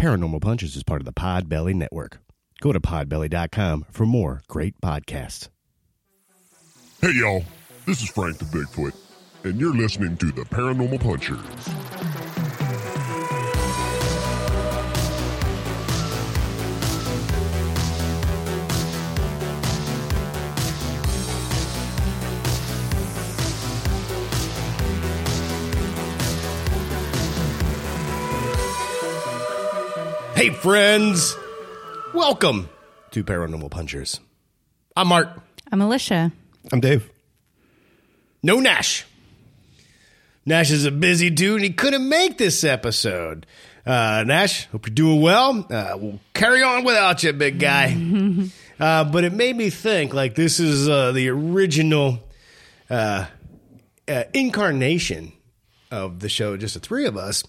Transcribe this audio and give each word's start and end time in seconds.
Paranormal 0.00 0.40
Punchers 0.40 0.76
is 0.76 0.82
part 0.82 1.02
of 1.02 1.04
the 1.04 1.12
Podbelly 1.12 1.74
Network. 1.74 2.20
Go 2.62 2.72
to 2.72 2.80
podbelly.com 2.80 3.84
for 3.90 4.06
more 4.06 4.40
great 4.48 4.80
podcasts. 4.80 5.50
Hey, 7.02 7.12
y'all. 7.12 7.44
This 7.84 8.02
is 8.02 8.08
Frank 8.08 8.38
the 8.38 8.46
Bigfoot, 8.46 8.94
and 9.44 9.60
you're 9.60 9.74
listening 9.74 10.16
to 10.16 10.32
the 10.32 10.44
Paranormal 10.44 11.00
Punchers. 11.00 12.29
Hey, 30.40 30.48
friends! 30.48 31.36
Welcome 32.14 32.70
to 33.10 33.22
Paranormal 33.22 33.70
Punchers. 33.70 34.20
I'm 34.96 35.08
Mark. 35.08 35.38
I'm 35.70 35.82
Alicia. 35.82 36.32
I'm 36.72 36.80
Dave. 36.80 37.10
No 38.42 38.58
Nash. 38.58 39.04
Nash 40.46 40.70
is 40.70 40.86
a 40.86 40.90
busy 40.90 41.28
dude 41.28 41.56
and 41.56 41.64
he 41.64 41.74
couldn't 41.74 42.08
make 42.08 42.38
this 42.38 42.64
episode. 42.64 43.44
Uh, 43.84 44.24
Nash, 44.26 44.64
hope 44.68 44.86
you're 44.86 44.94
doing 44.94 45.20
well. 45.20 45.66
Uh, 45.70 45.98
we'll 45.98 46.20
carry 46.32 46.62
on 46.62 46.84
without 46.84 47.22
you, 47.22 47.34
big 47.34 47.58
guy. 47.58 47.94
uh, 48.80 49.04
but 49.04 49.24
it 49.24 49.34
made 49.34 49.54
me 49.54 49.68
think 49.68 50.14
like 50.14 50.36
this 50.36 50.58
is 50.58 50.88
uh, 50.88 51.12
the 51.12 51.28
original 51.28 52.18
uh, 52.88 53.26
uh, 54.08 54.24
incarnation 54.32 55.34
of 55.90 56.20
the 56.20 56.30
show, 56.30 56.56
just 56.56 56.72
the 56.72 56.80
three 56.80 57.04
of 57.04 57.18
us. 57.18 57.44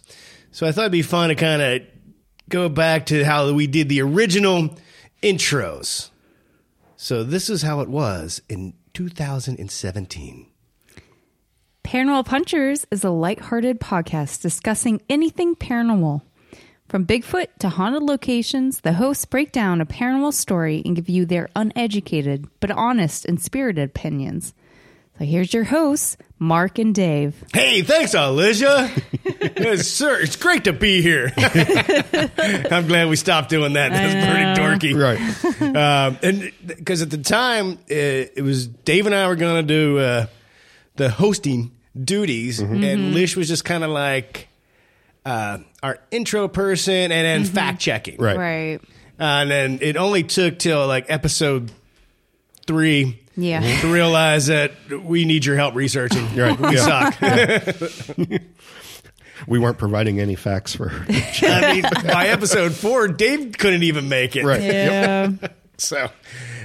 So 0.52 0.68
I 0.68 0.74
thought 0.74 0.82
it'd 0.82 0.92
be 0.92 1.02
fun 1.02 1.30
to 1.30 1.36
kind 1.36 1.62
of 1.62 1.82
go 2.52 2.70
back 2.70 3.06
to 3.08 3.24
how 3.24 3.52
we 3.54 3.66
did 3.66 3.90
the 3.90 4.02
original 4.02 4.78
intros. 5.24 6.10
So 6.98 7.24
this 7.24 7.50
is 7.50 7.64
how 7.64 7.80
it 7.80 7.90
was 7.90 8.42
in 8.48 8.74
2017. 8.94 10.48
Paranormal 11.84 12.26
Punchers 12.26 12.86
is 12.92 13.04
a 13.04 13.10
lighthearted 13.10 13.80
podcast 13.80 14.42
discussing 14.42 15.02
anything 15.10 15.56
paranormal. 15.56 16.22
From 16.88 17.06
Bigfoot 17.06 17.48
to 17.60 17.70
haunted 17.70 18.04
locations, 18.04 18.82
the 18.82 18.94
hosts 18.94 19.26
break 19.26 19.52
down 19.52 19.80
a 19.80 19.86
paranormal 19.86 20.34
story 20.34 20.82
and 20.86 20.96
give 20.96 21.10
you 21.10 21.26
their 21.26 21.50
uneducated 21.56 22.48
but 22.60 22.70
honest 22.70 23.26
and 23.26 23.42
spirited 23.42 23.90
opinions. 23.90 24.54
So 25.20 25.26
here's 25.26 25.54
your 25.54 25.66
hosts, 25.66 26.18
Mark 26.40 26.80
and 26.80 26.96
Dave. 26.96 27.44
Hey, 27.54 27.84
thanks, 27.84 28.14
Alicia. 28.16 28.90
yes, 29.58 29.88
sir, 29.88 30.20
it's 30.20 30.36
great 30.36 30.64
to 30.64 30.74
be 30.74 31.02
here. 31.04 31.32
I'm 31.38 32.88
glad 32.88 33.08
we 33.08 33.16
stopped 33.16 33.50
doing 33.50 33.74
that. 33.74 33.92
That's 33.92 34.26
pretty 34.26 34.94
dorky. 34.94 35.00
Right. 35.00 35.76
Um, 35.76 36.18
and 36.24 36.52
because 36.66 37.02
at 37.04 37.12
the 37.12 37.20
time, 37.20 37.74
uh, 37.74 37.78
it 37.90 38.42
was 38.44 38.68
Dave 38.68 39.06
and 39.06 39.14
I 39.14 39.28
were 39.28 39.36
going 39.36 39.68
to 39.68 39.74
do 39.74 40.00
uh, 40.00 40.26
the 40.96 41.10
hosting 41.10 41.72
duties, 42.02 42.60
and 42.60 43.14
Lish 43.14 43.36
was 43.36 43.48
just 43.48 43.64
kind 43.66 43.84
of 43.84 43.92
like 43.92 44.48
uh, 45.26 45.60
our 45.84 46.00
intro 46.10 46.48
person 46.48 47.12
and 47.12 47.12
then 47.12 47.44
fact 47.46 47.80
checking. 47.80 48.18
Right. 48.18 48.38
Right. 48.38 48.82
and 49.20 49.52
then 49.52 49.80
it 49.82 49.98
only 49.98 50.24
took 50.24 50.58
till 50.58 50.88
like 50.88 51.06
episode 51.10 51.72
three 52.66 53.21
Yeah. 53.38 53.80
to 53.82 53.92
realize 53.92 54.48
that 54.48 54.74
we 55.04 55.26
need 55.26 55.46
your 55.46 55.56
help 55.56 55.76
researching. 55.76 56.36
Right. 56.36 56.60
We 56.60 56.78
suck. 56.78 57.16
We 59.48 59.58
weren't 59.60 59.78
providing 59.78 60.20
any 60.20 60.36
facts 60.36 60.76
for 60.76 60.92
I 61.10 61.74
mean, 61.74 61.84
by 62.06 62.28
episode 62.28 62.74
four, 62.74 63.08
Dave 63.08 63.56
couldn't 63.58 63.84
even 63.84 64.08
make 64.10 64.36
it. 64.36 64.46
Right. 64.46 64.62
Yeah. 64.62 65.32
So 65.78 66.12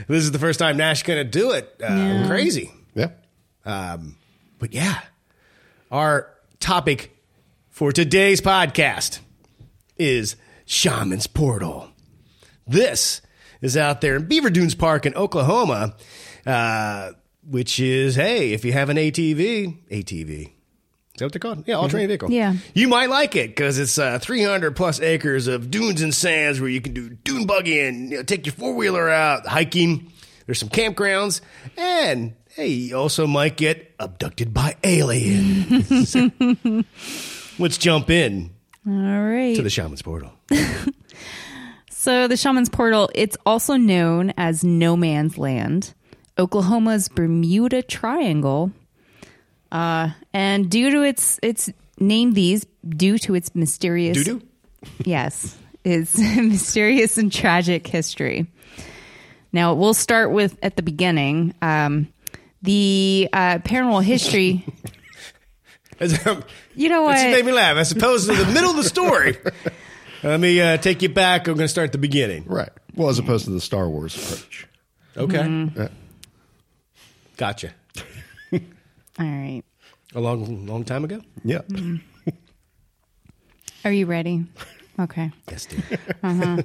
this 0.08 0.24
is 0.24 0.30
the 0.30 0.38
first 0.38 0.58
time 0.58 0.76
Nash 0.76 1.02
going 1.02 1.16
to 1.16 1.24
do 1.24 1.52
it. 1.52 1.74
Uh, 1.82 2.26
Crazy. 2.26 2.70
Yeah. 2.94 3.12
Um, 3.64 4.16
but 4.58 4.74
yeah, 4.74 5.00
our 5.90 6.30
topic 6.60 7.16
for 7.70 7.92
today's 7.92 8.42
podcast 8.42 9.20
is 9.96 10.36
Shaman's 10.66 11.26
Portal. 11.26 11.88
This 12.66 13.22
is 13.62 13.74
out 13.74 14.02
there 14.02 14.16
in 14.16 14.26
Beaver 14.26 14.50
Dunes 14.50 14.74
Park 14.74 15.06
in 15.06 15.14
Oklahoma, 15.14 15.94
uh, 16.46 17.12
which 17.48 17.80
is, 17.80 18.14
hey, 18.14 18.52
if 18.52 18.64
you 18.64 18.72
have 18.72 18.88
an 18.88 18.96
ATV, 18.96 19.88
ATV. 19.90 20.30
Is 20.42 20.50
that 21.18 21.24
what 21.24 21.32
they're 21.32 21.40
called? 21.40 21.64
Yeah, 21.66 21.76
all 21.76 21.88
terrain 21.88 22.08
vehicle. 22.08 22.30
Yeah. 22.30 22.56
You 22.74 22.88
might 22.88 23.08
like 23.08 23.36
it 23.36 23.48
because 23.48 23.78
it's 23.78 23.96
uh, 23.98 24.18
300 24.18 24.76
plus 24.76 25.00
acres 25.00 25.46
of 25.46 25.70
dunes 25.70 26.02
and 26.02 26.14
sands 26.14 26.60
where 26.60 26.68
you 26.68 26.80
can 26.82 26.92
do 26.92 27.08
dune 27.08 27.46
buggying, 27.46 28.10
you 28.10 28.16
know, 28.18 28.22
take 28.22 28.44
your 28.44 28.52
four 28.52 28.74
wheeler 28.74 29.08
out, 29.08 29.46
hiking. 29.46 30.12
There's 30.44 30.58
some 30.60 30.68
campgrounds, 30.68 31.40
and 31.76 32.34
hey, 32.54 32.68
you 32.68 32.96
also 32.96 33.26
might 33.26 33.56
get 33.56 33.94
abducted 33.98 34.52
by 34.54 34.76
aliens. 34.84 36.14
Let's 37.58 37.78
jump 37.78 38.10
in 38.10 38.50
All 38.86 38.92
right. 38.92 39.56
to 39.56 39.62
the 39.62 39.70
Shaman's 39.70 40.02
Portal. 40.02 40.32
So 42.06 42.28
the 42.28 42.36
Shaman's 42.36 42.68
Portal, 42.68 43.10
it's 43.16 43.36
also 43.44 43.74
known 43.76 44.32
as 44.36 44.62
No 44.62 44.96
Man's 44.96 45.38
Land, 45.38 45.92
Oklahoma's 46.38 47.08
Bermuda 47.08 47.82
Triangle. 47.82 48.70
Uh, 49.72 50.10
and 50.32 50.70
due 50.70 50.90
to 50.90 51.02
its 51.02 51.40
its 51.42 51.70
name 51.98 52.32
these 52.32 52.64
due 52.88 53.18
to 53.18 53.34
its 53.34 53.54
mysterious 53.54 54.16
Doo-doo? 54.24 54.42
Yes, 55.04 55.56
its 55.84 56.16
mysterious 56.36 57.18
and 57.18 57.32
tragic 57.32 57.86
history. 57.86 58.46
Now 59.52 59.74
we'll 59.74 59.94
start 59.94 60.30
with 60.30 60.56
at 60.62 60.76
the 60.76 60.82
beginning. 60.82 61.54
Um, 61.62 62.08
the 62.62 63.28
uh, 63.32 63.58
paranormal 63.58 64.02
history. 64.04 64.64
You 65.98 66.90
know 66.90 67.06
That 67.06 67.24
what? 67.24 67.30
made 67.30 67.46
me 67.46 67.52
laugh. 67.52 67.78
As 67.78 67.90
opposed 67.90 68.28
to 68.28 68.36
the 68.36 68.52
middle 68.52 68.68
of 68.68 68.76
the 68.76 68.84
story. 68.84 69.38
Let 70.22 70.38
me 70.40 70.60
uh, 70.60 70.76
take 70.76 71.00
you 71.00 71.08
back. 71.08 71.48
I'm 71.48 71.54
going 71.54 71.64
to 71.64 71.68
start 71.68 71.86
at 71.86 71.92
the 71.92 71.98
beginning. 71.98 72.44
Right. 72.46 72.68
Well, 72.94 73.08
as 73.08 73.18
opposed 73.18 73.46
to 73.46 73.50
the 73.50 73.62
Star 73.62 73.88
Wars 73.88 74.14
approach. 74.14 74.66
Okay. 75.16 75.70
Yeah. 75.74 75.88
Gotcha. 77.36 77.72
All 78.52 78.60
right. 79.18 79.62
A 80.14 80.20
long, 80.20 80.66
long 80.66 80.84
time 80.84 81.04
ago? 81.04 81.20
Yeah. 81.44 81.62
Are 83.84 83.92
you 83.92 84.06
ready? 84.06 84.44
Okay. 84.98 85.30
Yes, 85.50 85.66
dear. 85.66 86.64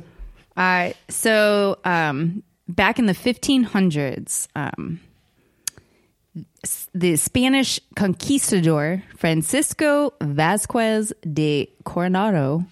Uh, 0.56 0.92
so 1.10 1.78
um, 1.84 2.44
back 2.70 2.98
in 2.98 3.06
the 3.06 3.14
1500s, 3.14 4.48
um, 4.56 5.02
the 6.94 7.18
Spanish 7.18 7.78
conquistador 7.98 9.04
Francisco 9.18 10.14
Vasquez 10.22 11.12
de 11.30 11.70
Coronado, 11.84 12.64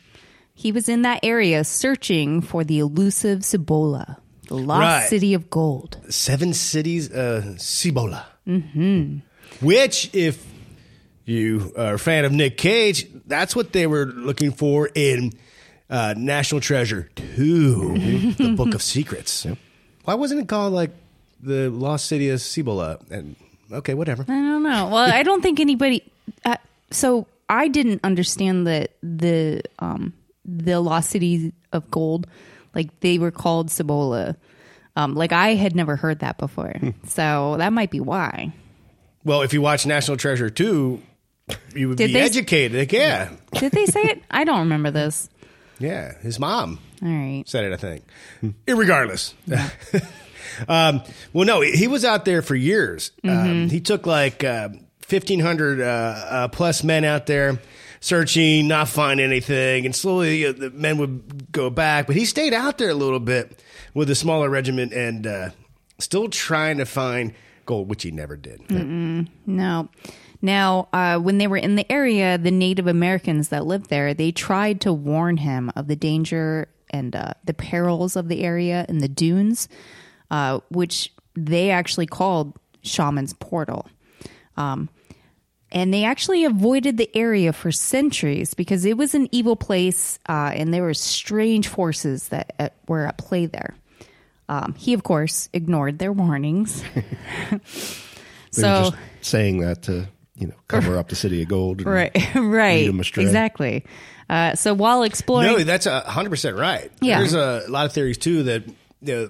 he 0.53 0.71
was 0.71 0.87
in 0.87 1.01
that 1.01 1.19
area 1.23 1.65
searching 1.65 2.39
for 2.41 2.63
the 2.63 2.79
elusive 2.79 3.43
Cibola, 3.43 4.17
the 4.49 4.55
lost 4.57 4.81
Right. 4.81 5.07
city 5.09 5.33
of 5.33 5.49
gold. 5.49 5.97
Seven 6.09 6.53
Cities 6.53 7.11
uh, 7.11 7.55
Cibola. 7.57 8.25
Mm-hmm. 8.47 9.19
Which, 9.65 10.09
if 10.13 10.45
you 11.25 11.71
are 11.77 11.93
a 11.95 11.99
fan 11.99 12.25
of 12.25 12.31
Nick 12.31 12.57
Cage, 12.57 13.07
that's 13.25 13.55
what 13.55 13.71
they 13.73 13.87
were 13.87 14.05
looking 14.05 14.51
for 14.51 14.89
in 14.95 15.33
uh, 15.89 16.13
National 16.17 16.61
Treasure 16.61 17.09
2, 17.15 18.33
The 18.37 18.53
Book 18.57 18.73
of 18.73 18.81
Secrets. 18.81 19.45
Why 20.05 20.15
wasn't 20.15 20.41
it 20.41 20.47
called 20.47 20.73
like 20.73 20.91
the 21.41 21.69
Lost 21.69 22.07
City 22.07 22.29
of 22.29 22.41
Cibola? 22.41 22.97
And 23.11 23.35
okay, 23.71 23.93
whatever. 23.93 24.23
I 24.23 24.33
don't 24.33 24.63
know. 24.63 24.87
Well, 24.87 24.97
I 25.13 25.23
don't 25.23 25.41
think 25.41 25.59
anybody. 25.59 26.03
Uh, 26.45 26.57
so 26.91 27.27
I 27.49 27.67
didn't 27.67 28.01
understand 28.03 28.65
the 28.67 28.89
the 29.03 29.61
um 29.79 30.13
the 30.45 30.79
lost 30.79 31.11
city 31.11 31.53
of 31.73 31.89
gold, 31.91 32.25
like 32.75 32.99
they 33.01 33.17
were 33.19 33.31
called 33.31 33.71
Cibola. 33.71 34.35
Um, 34.95 35.15
like 35.15 35.31
I 35.31 35.55
had 35.55 35.75
never 35.75 35.95
heard 35.95 36.19
that 36.19 36.37
before, 36.37 36.73
so 37.07 37.55
that 37.57 37.71
might 37.73 37.89
be 37.91 37.99
why. 37.99 38.51
Well, 39.23 39.41
if 39.43 39.53
you 39.53 39.61
watch 39.61 39.85
National 39.85 40.17
Treasure 40.17 40.49
2, 40.49 41.01
you 41.75 41.89
would 41.89 41.97
Did 41.97 42.07
be 42.07 42.13
they- 42.13 42.21
educated. 42.21 42.77
Like, 42.77 42.91
yeah. 42.91 43.31
Did 43.53 43.71
they 43.73 43.85
say 43.85 44.01
it? 44.01 44.23
I 44.31 44.43
don't 44.43 44.59
remember 44.59 44.91
this. 44.91 45.29
Yeah, 45.77 46.17
his 46.19 46.39
mom 46.39 46.79
All 47.01 47.07
right. 47.07 47.43
said 47.47 47.63
it, 47.65 47.73
I 47.73 47.77
think. 47.77 48.03
Irregardless. 48.67 49.33
um, 50.67 51.01
well, 51.33 51.45
no, 51.45 51.61
he 51.61 51.87
was 51.87 52.03
out 52.03 52.25
there 52.25 52.41
for 52.41 52.55
years. 52.55 53.11
Um, 53.23 53.69
he 53.69 53.79
took 53.79 54.05
like 54.05 54.43
uh, 54.43 54.69
1,500 55.09 55.79
uh, 55.81 55.83
uh, 55.83 56.47
plus 56.49 56.83
men 56.83 57.03
out 57.05 57.25
there 57.27 57.59
searching, 57.99 58.67
not 58.67 58.87
find 58.89 59.19
anything. 59.19 59.85
And 59.85 59.95
slowly 59.95 60.51
the 60.51 60.69
men 60.71 60.97
would 60.97 61.51
go 61.51 61.69
back. 61.69 62.07
But 62.07 62.15
he 62.15 62.25
stayed 62.25 62.53
out 62.53 62.77
there 62.77 62.89
a 62.89 62.95
little 62.95 63.19
bit 63.19 63.61
with 63.93 64.09
a 64.09 64.15
smaller 64.15 64.49
regiment 64.49 64.93
and 64.93 65.27
uh, 65.27 65.49
still 65.99 66.29
trying 66.29 66.77
to 66.77 66.85
find 66.85 67.33
gold, 67.65 67.89
which 67.89 68.03
he 68.03 68.11
never 68.11 68.35
did. 68.35 68.61
No. 69.45 69.89
Now, 70.41 70.87
uh, 70.93 71.19
when 71.19 71.37
they 71.37 71.47
were 71.47 71.57
in 71.57 71.75
the 71.75 71.91
area, 71.91 72.37
the 72.37 72.51
Native 72.51 72.87
Americans 72.87 73.49
that 73.49 73.65
lived 73.65 73.89
there, 73.89 74.13
they 74.13 74.31
tried 74.31 74.81
to 74.81 74.93
warn 74.93 75.37
him 75.37 75.71
of 75.75 75.87
the 75.87 75.97
danger 75.97 76.69
and 76.89 77.15
uh, 77.15 77.33
the 77.43 77.53
perils 77.53 78.15
of 78.15 78.29
the 78.29 78.41
area 78.43 78.85
and 78.87 79.01
the 79.01 79.09
dunes, 79.09 79.67
uh, 80.31 80.59
which 80.69 81.13
they 81.35 81.69
actually 81.69 82.07
called 82.07 82.57
Shaman's 82.81 83.33
Portal. 83.33 83.87
Um, 84.55 84.89
and 85.71 85.93
they 85.93 86.03
actually 86.03 86.45
avoided 86.45 86.97
the 86.97 87.09
area 87.15 87.53
for 87.53 87.71
centuries 87.71 88.53
because 88.53 88.85
it 88.85 88.97
was 88.97 89.15
an 89.15 89.27
evil 89.31 89.55
place 89.55 90.19
uh, 90.27 90.51
and 90.53 90.73
there 90.73 90.83
were 90.83 90.93
strange 90.93 91.67
forces 91.67 92.29
that 92.29 92.53
uh, 92.59 92.69
were 92.87 93.05
at 93.05 93.17
play 93.17 93.45
there. 93.45 93.75
Um, 94.47 94.73
he, 94.75 94.93
of 94.93 95.03
course, 95.03 95.47
ignored 95.53 95.99
their 95.99 96.11
warnings. 96.11 96.83
They 98.53 98.61
so, 98.61 98.67
were 98.67 98.89
just 98.89 98.95
saying 99.21 99.59
that 99.59 99.83
to 99.83 100.07
you 100.35 100.47
know 100.47 100.55
cover 100.67 100.97
up 100.97 101.09
the 101.09 101.15
city 101.15 101.41
of 101.41 101.49
gold. 101.49 101.85
Right, 101.85 102.15
right, 102.35 102.87
exactly. 102.87 103.85
Uh, 104.29 104.55
so 104.55 104.73
while 104.73 105.03
exploring, 105.03 105.47
No, 105.47 105.59
that's 105.63 105.85
a 105.85 106.01
hundred 106.01 106.29
percent 106.31 106.57
right. 106.57 106.91
Yeah. 107.01 107.19
there's 107.19 107.33
a 107.33 107.65
lot 107.67 107.85
of 107.85 107.93
theories 107.93 108.17
too 108.17 108.43
that 108.43 108.63
you 109.01 109.15
know, 109.15 109.29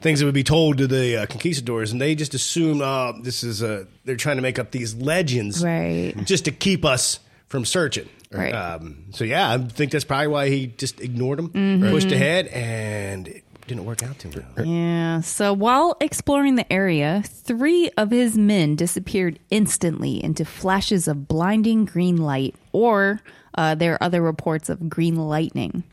things 0.00 0.20
that 0.20 0.26
would 0.26 0.34
be 0.34 0.44
told 0.44 0.78
to 0.78 0.86
the 0.86 1.22
uh, 1.22 1.26
conquistadors, 1.26 1.92
and 1.92 2.00
they 2.00 2.14
just 2.14 2.34
assume, 2.34 2.80
oh, 2.82 3.14
this 3.22 3.42
is 3.44 3.62
a 3.62 3.86
they're 4.04 4.16
trying 4.16 4.36
to 4.36 4.42
make 4.42 4.58
up 4.58 4.70
these 4.70 4.94
legends, 4.94 5.64
Right. 5.64 6.14
just 6.24 6.44
to 6.46 6.50
keep 6.52 6.84
us 6.84 7.20
from 7.48 7.64
searching. 7.64 8.08
Right. 8.32 8.52
Um, 8.54 9.04
so 9.12 9.24
yeah, 9.24 9.52
I 9.52 9.58
think 9.58 9.92
that's 9.92 10.04
probably 10.04 10.26
why 10.26 10.48
he 10.48 10.66
just 10.66 11.00
ignored 11.00 11.38
them, 11.38 11.48
Mm-hmm. 11.50 11.90
pushed 11.90 12.10
ahead, 12.12 12.48
and 12.48 13.28
it 13.28 13.44
didn't 13.68 13.84
work 13.86 14.02
out 14.02 14.18
too 14.18 14.30
well. 14.34 14.66
yeah. 14.66 15.20
So 15.20 15.52
while 15.54 15.96
exploring 16.00 16.56
the 16.56 16.70
area, 16.70 17.22
three 17.24 17.90
of 17.96 18.10
his 18.10 18.36
men 18.36 18.74
disappeared 18.76 19.38
instantly 19.50 20.22
into 20.22 20.44
flashes 20.44 21.06
of 21.08 21.28
blinding 21.28 21.84
green 21.86 22.16
light, 22.18 22.56
or 22.72 23.20
uh, 23.56 23.74
there 23.76 23.94
are 23.94 24.02
other 24.02 24.20
reports 24.20 24.68
of 24.68 24.88
green 24.90 25.14
lightning. 25.16 25.84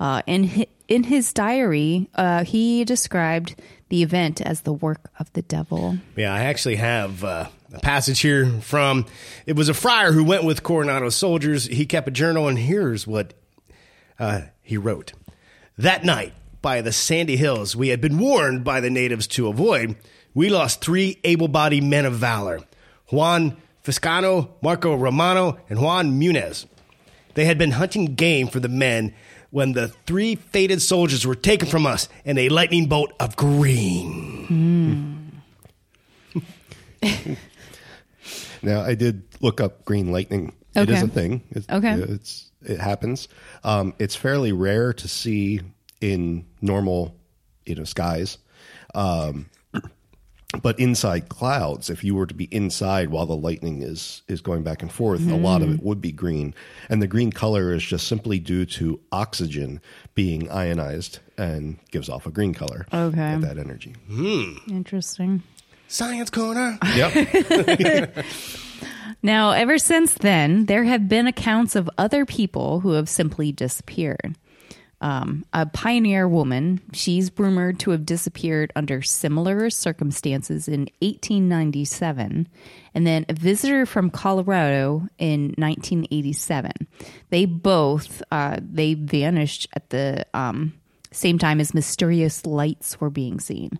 Uh, 0.00 0.20
in 0.26 0.44
hi- 0.48 0.66
in 0.88 1.04
his 1.04 1.32
diary, 1.32 2.08
uh, 2.14 2.44
he 2.44 2.84
described 2.84 3.54
the 3.90 4.02
event 4.02 4.40
as 4.40 4.62
the 4.62 4.72
work 4.72 5.10
of 5.18 5.32
the 5.34 5.42
devil. 5.42 5.98
Yeah, 6.16 6.34
I 6.34 6.44
actually 6.44 6.76
have 6.76 7.22
uh, 7.22 7.48
a 7.72 7.80
passage 7.80 8.20
here 8.20 8.46
from 8.60 9.06
it 9.46 9.54
was 9.54 9.68
a 9.68 9.74
friar 9.74 10.12
who 10.12 10.24
went 10.24 10.44
with 10.44 10.62
Coronado's 10.62 11.14
soldiers. 11.14 11.66
He 11.66 11.86
kept 11.86 12.08
a 12.08 12.10
journal, 12.10 12.48
and 12.48 12.58
here's 12.58 13.06
what 13.06 13.34
uh, 14.18 14.42
he 14.62 14.76
wrote: 14.76 15.12
That 15.76 16.04
night, 16.04 16.32
by 16.62 16.80
the 16.80 16.92
sandy 16.92 17.36
hills, 17.36 17.76
we 17.76 17.88
had 17.88 18.00
been 18.00 18.18
warned 18.18 18.64
by 18.64 18.80
the 18.80 18.90
natives 18.90 19.26
to 19.28 19.48
avoid. 19.48 19.96
We 20.34 20.48
lost 20.48 20.80
three 20.80 21.18
able-bodied 21.24 21.84
men 21.84 22.06
of 22.06 22.14
valor: 22.14 22.60
Juan 23.08 23.58
Fiscano, 23.84 24.50
Marco 24.62 24.94
Romano, 24.94 25.58
and 25.68 25.80
Juan 25.80 26.18
Munez. 26.18 26.66
They 27.34 27.44
had 27.44 27.58
been 27.58 27.72
hunting 27.72 28.14
game 28.14 28.48
for 28.48 28.58
the 28.58 28.68
men 28.68 29.14
when 29.50 29.72
the 29.72 29.88
three 29.88 30.34
fated 30.34 30.82
soldiers 30.82 31.26
were 31.26 31.34
taken 31.34 31.68
from 31.68 31.86
us 31.86 32.08
in 32.24 32.38
a 32.38 32.48
lightning 32.48 32.86
bolt 32.86 33.12
of 33.20 33.36
green. 33.36 35.32
Now, 38.60 38.80
I 38.82 38.96
did 38.96 39.22
look 39.40 39.60
up 39.60 39.84
green 39.84 40.10
lightning. 40.10 40.52
It 40.74 40.90
is 40.90 41.02
a 41.02 41.06
thing. 41.08 41.42
It's, 41.50 41.68
Okay. 41.68 41.92
it's 41.94 42.50
it 42.64 42.80
happens. 42.80 43.28
Um, 43.62 43.94
it's 44.00 44.16
fairly 44.16 44.50
rare 44.52 44.92
to 44.94 45.06
see 45.08 45.60
in 46.00 46.44
normal, 46.60 47.14
you 47.66 47.76
know, 47.76 47.84
skies. 47.84 48.36
Um, 48.96 49.48
but 50.62 50.78
inside 50.80 51.28
clouds, 51.28 51.90
if 51.90 52.02
you 52.02 52.14
were 52.14 52.26
to 52.26 52.34
be 52.34 52.44
inside 52.44 53.10
while 53.10 53.26
the 53.26 53.36
lightning 53.36 53.82
is 53.82 54.22
is 54.28 54.40
going 54.40 54.62
back 54.62 54.80
and 54.82 54.90
forth, 54.90 55.20
a 55.30 55.36
lot 55.36 55.60
of 55.60 55.70
it 55.70 55.80
mm. 55.80 55.82
would 55.82 56.00
be 56.00 56.10
green, 56.10 56.54
and 56.88 57.02
the 57.02 57.06
green 57.06 57.30
color 57.30 57.72
is 57.72 57.82
just 57.82 58.08
simply 58.08 58.38
due 58.38 58.64
to 58.64 58.98
oxygen 59.12 59.80
being 60.14 60.50
ionized 60.50 61.18
and 61.36 61.78
gives 61.90 62.08
off 62.08 62.26
a 62.26 62.30
green 62.30 62.54
color. 62.54 62.86
Okay. 62.92 63.36
with 63.36 63.42
that 63.42 63.58
energy. 63.58 63.94
Hmm. 64.08 64.54
Interesting. 64.68 65.42
Science 65.86 66.30
corner. 66.30 66.78
Yep. 66.94 68.24
Now, 69.22 69.50
ever 69.50 69.78
since 69.78 70.14
then, 70.14 70.66
there 70.66 70.84
have 70.84 71.08
been 71.08 71.26
accounts 71.26 71.74
of 71.74 71.90
other 71.98 72.24
people 72.24 72.80
who 72.80 72.92
have 72.92 73.08
simply 73.08 73.50
disappeared. 73.50 74.36
Um, 75.00 75.44
a 75.52 75.66
pioneer 75.66 76.26
woman, 76.26 76.80
she's 76.92 77.30
rumored 77.38 77.78
to 77.80 77.92
have 77.92 78.04
disappeared 78.04 78.72
under 78.74 79.00
similar 79.00 79.70
circumstances 79.70 80.66
in 80.66 80.88
1897, 81.00 82.48
and 82.94 83.06
then 83.06 83.24
a 83.28 83.32
visitor 83.32 83.86
from 83.86 84.10
Colorado 84.10 85.08
in 85.18 85.54
1987. 85.56 86.72
They 87.30 87.44
both 87.44 88.22
uh, 88.32 88.58
they 88.60 88.94
vanished 88.94 89.68
at 89.74 89.90
the 89.90 90.26
um, 90.34 90.74
same 91.12 91.38
time 91.38 91.60
as 91.60 91.74
mysterious 91.74 92.44
lights 92.44 93.00
were 93.00 93.10
being 93.10 93.38
seen. 93.38 93.78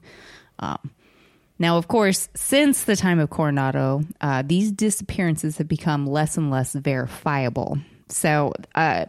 Now, 1.58 1.76
of 1.76 1.88
course, 1.88 2.28
since 2.34 2.84
the 2.84 2.96
time 2.96 3.18
of 3.18 3.30
Coronado, 3.30 4.02
uh, 4.20 4.42
these 4.46 4.70
disappearances 4.70 5.58
have 5.58 5.68
become 5.68 6.06
less 6.06 6.36
and 6.36 6.50
less 6.50 6.72
verifiable. 6.72 7.78
So, 8.08 8.52
uh, 8.74 9.06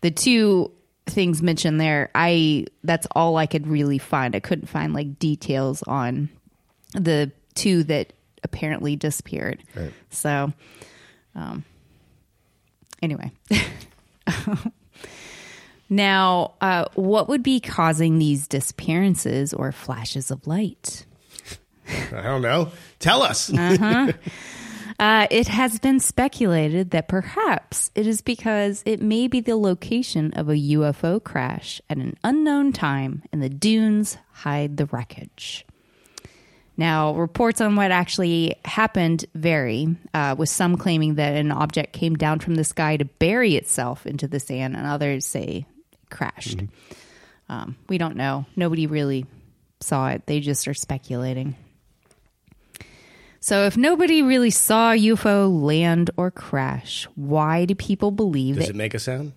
the 0.00 0.10
two 0.10 0.70
things 1.10 1.42
mentioned 1.42 1.80
there, 1.80 2.10
I 2.14 2.66
that's 2.84 3.06
all 3.14 3.36
I 3.36 3.46
could 3.46 3.66
really 3.66 3.98
find. 3.98 4.34
I 4.34 4.40
couldn't 4.40 4.68
find 4.68 4.94
like 4.94 5.18
details 5.18 5.82
on 5.82 6.30
the 6.94 7.30
two 7.54 7.84
that 7.84 8.12
apparently 8.42 8.96
disappeared. 8.96 9.62
So, 10.10 10.52
um, 11.34 11.64
anyway. 13.02 13.32
now, 15.88 16.54
uh, 16.60 16.86
what 16.94 17.28
would 17.28 17.42
be 17.42 17.60
causing 17.60 18.18
these 18.18 18.48
disappearances 18.48 19.52
or 19.52 19.72
flashes 19.72 20.30
of 20.30 20.46
light? 20.46 21.04
I 22.12 22.22
don't 22.22 22.42
know. 22.42 22.70
Tell 22.98 23.22
us. 23.22 23.52
Uh, 25.00 25.26
it 25.30 25.48
has 25.48 25.78
been 25.78 25.98
speculated 25.98 26.90
that 26.90 27.08
perhaps 27.08 27.90
it 27.94 28.06
is 28.06 28.20
because 28.20 28.82
it 28.84 29.00
may 29.00 29.26
be 29.28 29.40
the 29.40 29.56
location 29.56 30.30
of 30.34 30.50
a 30.50 30.54
UFO 30.54 31.24
crash 31.24 31.80
at 31.88 31.96
an 31.96 32.18
unknown 32.22 32.70
time 32.70 33.22
and 33.32 33.42
the 33.42 33.48
dunes 33.48 34.18
hide 34.30 34.76
the 34.76 34.84
wreckage. 34.84 35.64
Now, 36.76 37.14
reports 37.14 37.62
on 37.62 37.76
what 37.76 37.90
actually 37.90 38.56
happened 38.66 39.24
vary, 39.34 39.96
uh, 40.12 40.34
with 40.36 40.50
some 40.50 40.76
claiming 40.76 41.14
that 41.14 41.34
an 41.34 41.50
object 41.50 41.94
came 41.94 42.16
down 42.16 42.40
from 42.40 42.56
the 42.56 42.64
sky 42.64 42.98
to 42.98 43.06
bury 43.06 43.56
itself 43.56 44.04
into 44.06 44.28
the 44.28 44.38
sand, 44.38 44.76
and 44.76 44.86
others 44.86 45.24
say 45.24 45.66
it 45.92 46.10
crashed. 46.10 46.60
Um, 47.48 47.76
we 47.88 47.96
don't 47.96 48.16
know. 48.16 48.44
Nobody 48.54 48.86
really 48.86 49.24
saw 49.80 50.08
it. 50.10 50.26
They 50.26 50.40
just 50.40 50.68
are 50.68 50.74
speculating. 50.74 51.56
So, 53.42 53.64
if 53.64 53.76
nobody 53.76 54.20
really 54.20 54.50
saw 54.50 54.92
a 54.92 54.98
UFO 54.98 55.50
land 55.62 56.10
or 56.18 56.30
crash, 56.30 57.08
why 57.14 57.64
do 57.64 57.74
people 57.74 58.10
believe 58.10 58.56
Does 58.56 58.66
that? 58.66 58.74
it 58.74 58.76
make 58.76 58.92
a 58.92 58.98
sound? 58.98 59.32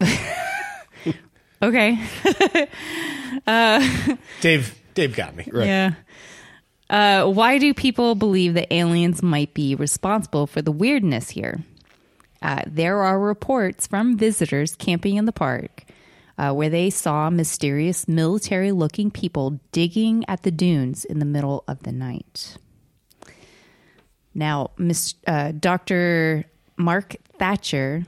okay, 1.62 1.98
Dave. 4.40 4.76
Dave 4.94 5.14
got 5.14 5.36
me. 5.36 5.46
Right. 5.50 5.66
Yeah. 5.66 5.94
Uh, 6.88 7.26
why 7.26 7.58
do 7.58 7.72
people 7.72 8.14
believe 8.14 8.54
that 8.54 8.72
aliens 8.72 9.22
might 9.22 9.54
be 9.54 9.74
responsible 9.74 10.46
for 10.46 10.62
the 10.62 10.72
weirdness 10.72 11.30
here? 11.30 11.60
Uh, 12.42 12.62
there 12.66 13.02
are 13.02 13.18
reports 13.20 13.86
from 13.86 14.16
visitors 14.16 14.74
camping 14.76 15.16
in 15.16 15.26
the 15.26 15.32
park 15.32 15.84
uh, 16.40 16.54
where 16.54 16.70
they 16.70 16.88
saw 16.88 17.28
mysterious 17.28 18.08
military 18.08 18.72
looking 18.72 19.10
people 19.10 19.60
digging 19.72 20.24
at 20.26 20.42
the 20.42 20.50
dunes 20.50 21.04
in 21.04 21.18
the 21.18 21.26
middle 21.26 21.62
of 21.68 21.82
the 21.82 21.92
night. 21.92 22.56
Now, 24.34 24.70
Miss, 24.78 25.16
uh, 25.26 25.52
Dr. 25.52 26.46
Mark 26.78 27.16
Thatcher, 27.38 28.06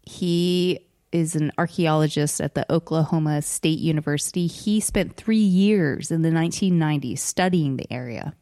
he 0.00 0.80
is 1.12 1.36
an 1.36 1.52
archaeologist 1.58 2.40
at 2.40 2.54
the 2.54 2.64
Oklahoma 2.72 3.42
State 3.42 3.80
University. 3.80 4.46
He 4.46 4.80
spent 4.80 5.18
three 5.18 5.36
years 5.36 6.10
in 6.10 6.22
the 6.22 6.30
1990s 6.30 7.18
studying 7.18 7.76
the 7.76 7.92
area. 7.92 8.34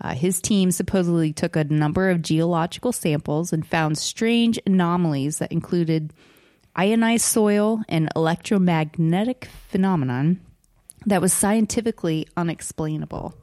Uh, 0.00 0.14
his 0.14 0.40
team 0.40 0.72
supposedly 0.72 1.32
took 1.32 1.54
a 1.54 1.62
number 1.64 2.10
of 2.10 2.20
geological 2.20 2.90
samples 2.90 3.52
and 3.52 3.64
found 3.64 3.96
strange 3.96 4.58
anomalies 4.66 5.38
that 5.38 5.52
included 5.52 6.12
ionized 6.76 7.24
soil, 7.24 7.82
and 7.88 8.08
electromagnetic 8.14 9.48
phenomenon 9.68 10.40
that 11.06 11.20
was 11.20 11.32
scientifically 11.32 12.28
unexplainable. 12.36 13.34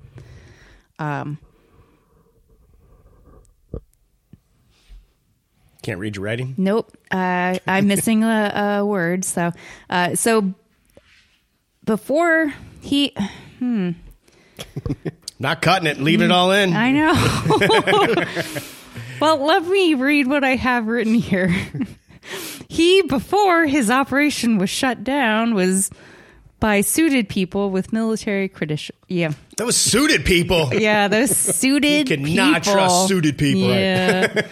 Can't 5.84 6.00
read 6.00 6.16
your 6.16 6.24
writing. 6.24 6.56
Nope, 6.58 6.96
uh, 7.12 7.58
I'm 7.68 7.88
missing 7.88 8.24
a, 8.24 8.78
a 8.80 8.86
word. 8.86 9.26
So, 9.26 9.52
uh, 9.90 10.16
so 10.16 10.54
before 11.84 12.54
he, 12.82 13.14
Not 15.40 15.62
cutting 15.62 15.88
it, 15.88 16.00
leaving 16.00 16.28
it 16.28 16.32
all 16.32 16.54
in. 16.54 16.74
I 16.74 16.92
know. 16.92 17.14
well, 19.20 19.46
let 19.46 19.66
me 19.66 19.96
read 19.96 20.28
what 20.28 20.46
I 20.46 20.56
have 20.56 20.88
written 20.88 21.16
here. 21.16 21.54
He, 22.68 23.02
before 23.04 23.66
his 23.66 23.90
operation 23.92 24.58
was 24.58 24.70
shut 24.70 25.04
down, 25.04 25.54
was 25.54 25.90
by 26.60 26.80
suited 26.82 27.28
people 27.28 27.70
with 27.72 27.92
military 27.92 28.48
credentials. 28.48 28.98
Yeah, 29.10 29.34
Those 29.58 29.76
suited 29.76 30.24
people. 30.26 30.74
yeah, 30.74 31.08
those 31.10 31.30
suited. 31.36 32.10
You 32.10 32.18
cannot 32.18 32.64
people. 32.64 32.74
trust 32.74 33.08
suited 33.10 33.38
people. 33.38 33.70
Yeah. 33.76 34.44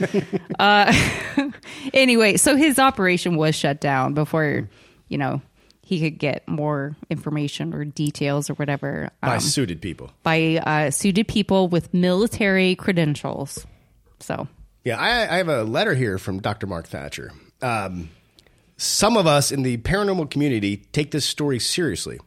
uh, 0.60 0.94
anyway, 1.94 2.36
so 2.38 2.56
his 2.56 2.80
operation 2.80 3.38
was 3.38 3.56
shut 3.56 3.80
down 3.80 4.14
before, 4.14 4.70
you 5.08 5.18
know, 5.18 5.42
he 5.82 6.00
could 6.02 6.20
get 6.20 6.48
more 6.48 6.96
information 7.10 7.74
or 7.74 7.84
details 7.86 8.50
or 8.50 8.54
whatever 8.56 9.10
By 9.22 9.36
um, 9.36 9.40
suited 9.42 9.82
people. 9.82 10.10
by 10.24 10.58
uh, 10.66 10.92
suited 10.92 11.28
people 11.28 11.68
with 11.70 11.94
military 11.94 12.76
credentials. 12.76 13.66
So, 14.20 14.48
Yeah, 14.86 14.98
I, 15.00 15.34
I 15.34 15.38
have 15.38 15.50
a 15.50 15.64
letter 15.64 15.94
here 15.96 16.18
from 16.18 16.40
Dr. 16.42 16.68
Mark 16.68 16.88
Thatcher. 16.88 17.32
Um, 17.62 18.10
some 18.78 19.16
of 19.16 19.28
us 19.28 19.52
in 19.52 19.62
the 19.62 19.78
paranormal 19.78 20.32
community 20.32 20.78
take 20.92 21.12
this 21.12 21.26
story 21.26 21.60
seriously. 21.60 22.20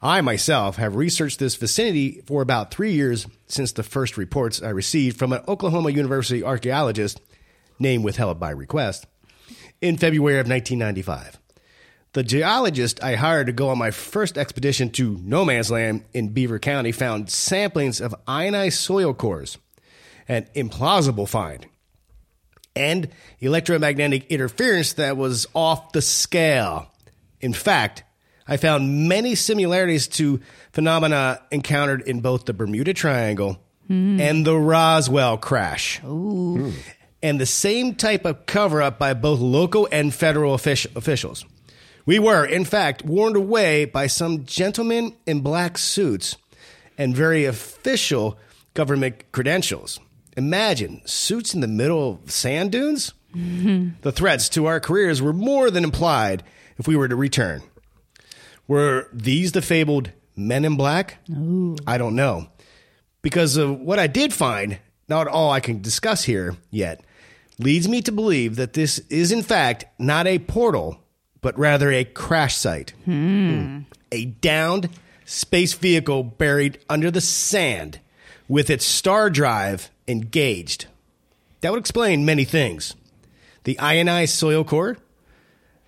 I 0.00 0.20
myself 0.20 0.76
have 0.76 0.96
researched 0.96 1.38
this 1.38 1.54
vicinity 1.54 2.22
for 2.26 2.42
about 2.42 2.72
three 2.72 2.92
years 2.92 3.26
since 3.46 3.72
the 3.72 3.82
first 3.82 4.16
reports 4.16 4.62
I 4.62 4.70
received 4.70 5.18
from 5.18 5.32
an 5.32 5.42
Oklahoma 5.46 5.90
University 5.90 6.42
archaeologist, 6.42 7.20
name 7.78 8.02
withheld 8.02 8.40
by 8.40 8.50
request, 8.50 9.06
in 9.80 9.96
February 9.96 10.40
of 10.40 10.48
1995. 10.48 11.38
The 12.14 12.22
geologist 12.22 13.02
I 13.04 13.14
hired 13.14 13.46
to 13.46 13.52
go 13.52 13.68
on 13.68 13.78
my 13.78 13.90
first 13.90 14.36
expedition 14.36 14.90
to 14.92 15.20
No 15.22 15.44
Man's 15.44 15.70
Land 15.70 16.04
in 16.12 16.30
Beaver 16.30 16.58
County 16.58 16.92
found 16.92 17.26
samplings 17.26 18.00
of 18.00 18.14
ionized 18.26 18.78
soil 18.78 19.14
cores, 19.14 19.58
an 20.26 20.48
implausible 20.54 21.28
find 21.28 21.66
and 22.74 23.08
electromagnetic 23.40 24.26
interference 24.30 24.94
that 24.94 25.16
was 25.16 25.46
off 25.54 25.92
the 25.92 26.02
scale. 26.02 26.90
In 27.40 27.52
fact, 27.52 28.04
I 28.46 28.56
found 28.56 29.08
many 29.08 29.34
similarities 29.34 30.08
to 30.08 30.40
phenomena 30.72 31.40
encountered 31.50 32.02
in 32.02 32.20
both 32.20 32.44
the 32.44 32.52
Bermuda 32.52 32.94
Triangle 32.94 33.58
hmm. 33.86 34.20
and 34.20 34.44
the 34.44 34.56
Roswell 34.56 35.38
crash. 35.38 35.98
Hmm. 36.00 36.70
And 37.22 37.40
the 37.40 37.46
same 37.46 37.94
type 37.94 38.24
of 38.24 38.46
cover 38.46 38.82
up 38.82 38.98
by 38.98 39.14
both 39.14 39.38
local 39.38 39.88
and 39.92 40.12
federal 40.12 40.56
offici- 40.56 40.94
officials. 40.96 41.44
We 42.04 42.18
were, 42.18 42.44
in 42.44 42.64
fact, 42.64 43.04
warned 43.04 43.36
away 43.36 43.84
by 43.84 44.08
some 44.08 44.44
gentlemen 44.44 45.14
in 45.24 45.40
black 45.40 45.78
suits 45.78 46.36
and 46.98 47.14
very 47.14 47.44
official 47.44 48.38
government 48.74 49.30
credentials. 49.30 50.00
Imagine 50.36 51.02
suits 51.04 51.54
in 51.54 51.60
the 51.60 51.66
middle 51.66 52.12
of 52.24 52.30
sand 52.30 52.72
dunes? 52.72 53.12
The 54.02 54.12
threats 54.12 54.48
to 54.50 54.66
our 54.66 54.80
careers 54.80 55.20
were 55.22 55.32
more 55.32 55.70
than 55.70 55.84
implied 55.84 56.42
if 56.78 56.86
we 56.86 56.96
were 56.96 57.08
to 57.08 57.16
return. 57.16 57.62
Were 58.68 59.08
these 59.12 59.52
the 59.52 59.62
fabled 59.62 60.10
men 60.36 60.64
in 60.64 60.76
black? 60.76 61.18
I 61.86 61.98
don't 61.98 62.14
know. 62.14 62.48
Because 63.22 63.56
of 63.56 63.78
what 63.80 63.98
I 63.98 64.06
did 64.06 64.32
find, 64.32 64.78
not 65.08 65.28
all 65.28 65.50
I 65.50 65.60
can 65.60 65.80
discuss 65.82 66.24
here 66.24 66.56
yet, 66.70 67.02
leads 67.58 67.88
me 67.88 68.02
to 68.02 68.12
believe 68.12 68.56
that 68.56 68.72
this 68.72 68.98
is 69.10 69.32
in 69.32 69.42
fact 69.42 69.84
not 69.98 70.26
a 70.26 70.38
portal, 70.38 71.00
but 71.40 71.58
rather 71.58 71.90
a 71.92 72.04
crash 72.04 72.56
site. 72.56 72.90
Hmm. 73.04 73.52
Hmm. 73.52 73.78
A 74.10 74.24
downed 74.26 74.90
space 75.24 75.72
vehicle 75.72 76.22
buried 76.22 76.78
under 76.88 77.10
the 77.10 77.20
sand 77.20 78.00
with 78.52 78.68
its 78.68 78.84
star 78.84 79.30
drive 79.30 79.90
engaged. 80.06 80.84
That 81.62 81.72
would 81.72 81.80
explain 81.80 82.26
many 82.26 82.44
things. 82.44 82.94
The 83.64 83.78
ionized 83.78 84.34
soil 84.34 84.62
core, 84.62 84.98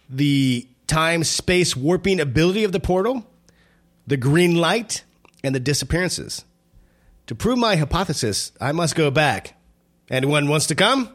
the 0.08 0.66
time 0.86 1.24
space 1.24 1.76
warping 1.76 2.20
ability 2.20 2.64
of 2.64 2.72
the 2.72 2.80
portal, 2.80 3.26
the 4.06 4.16
green 4.16 4.54
light, 4.54 5.04
and 5.42 5.54
the 5.54 5.60
disappearances. 5.60 6.46
To 7.26 7.34
prove 7.34 7.58
my 7.58 7.76
hypothesis, 7.76 8.50
I 8.58 8.72
must 8.72 8.94
go 8.94 9.10
back. 9.10 9.60
Anyone 10.10 10.48
wants 10.48 10.68
to 10.68 10.74
come? 10.74 11.10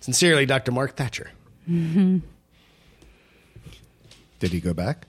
Sincerely, 0.00 0.44
Dr. 0.44 0.72
Mark 0.72 0.94
Thatcher. 0.94 1.30
Mm-hmm. 1.66 2.18
Did 4.40 4.52
he 4.52 4.60
go 4.60 4.74
back? 4.74 5.06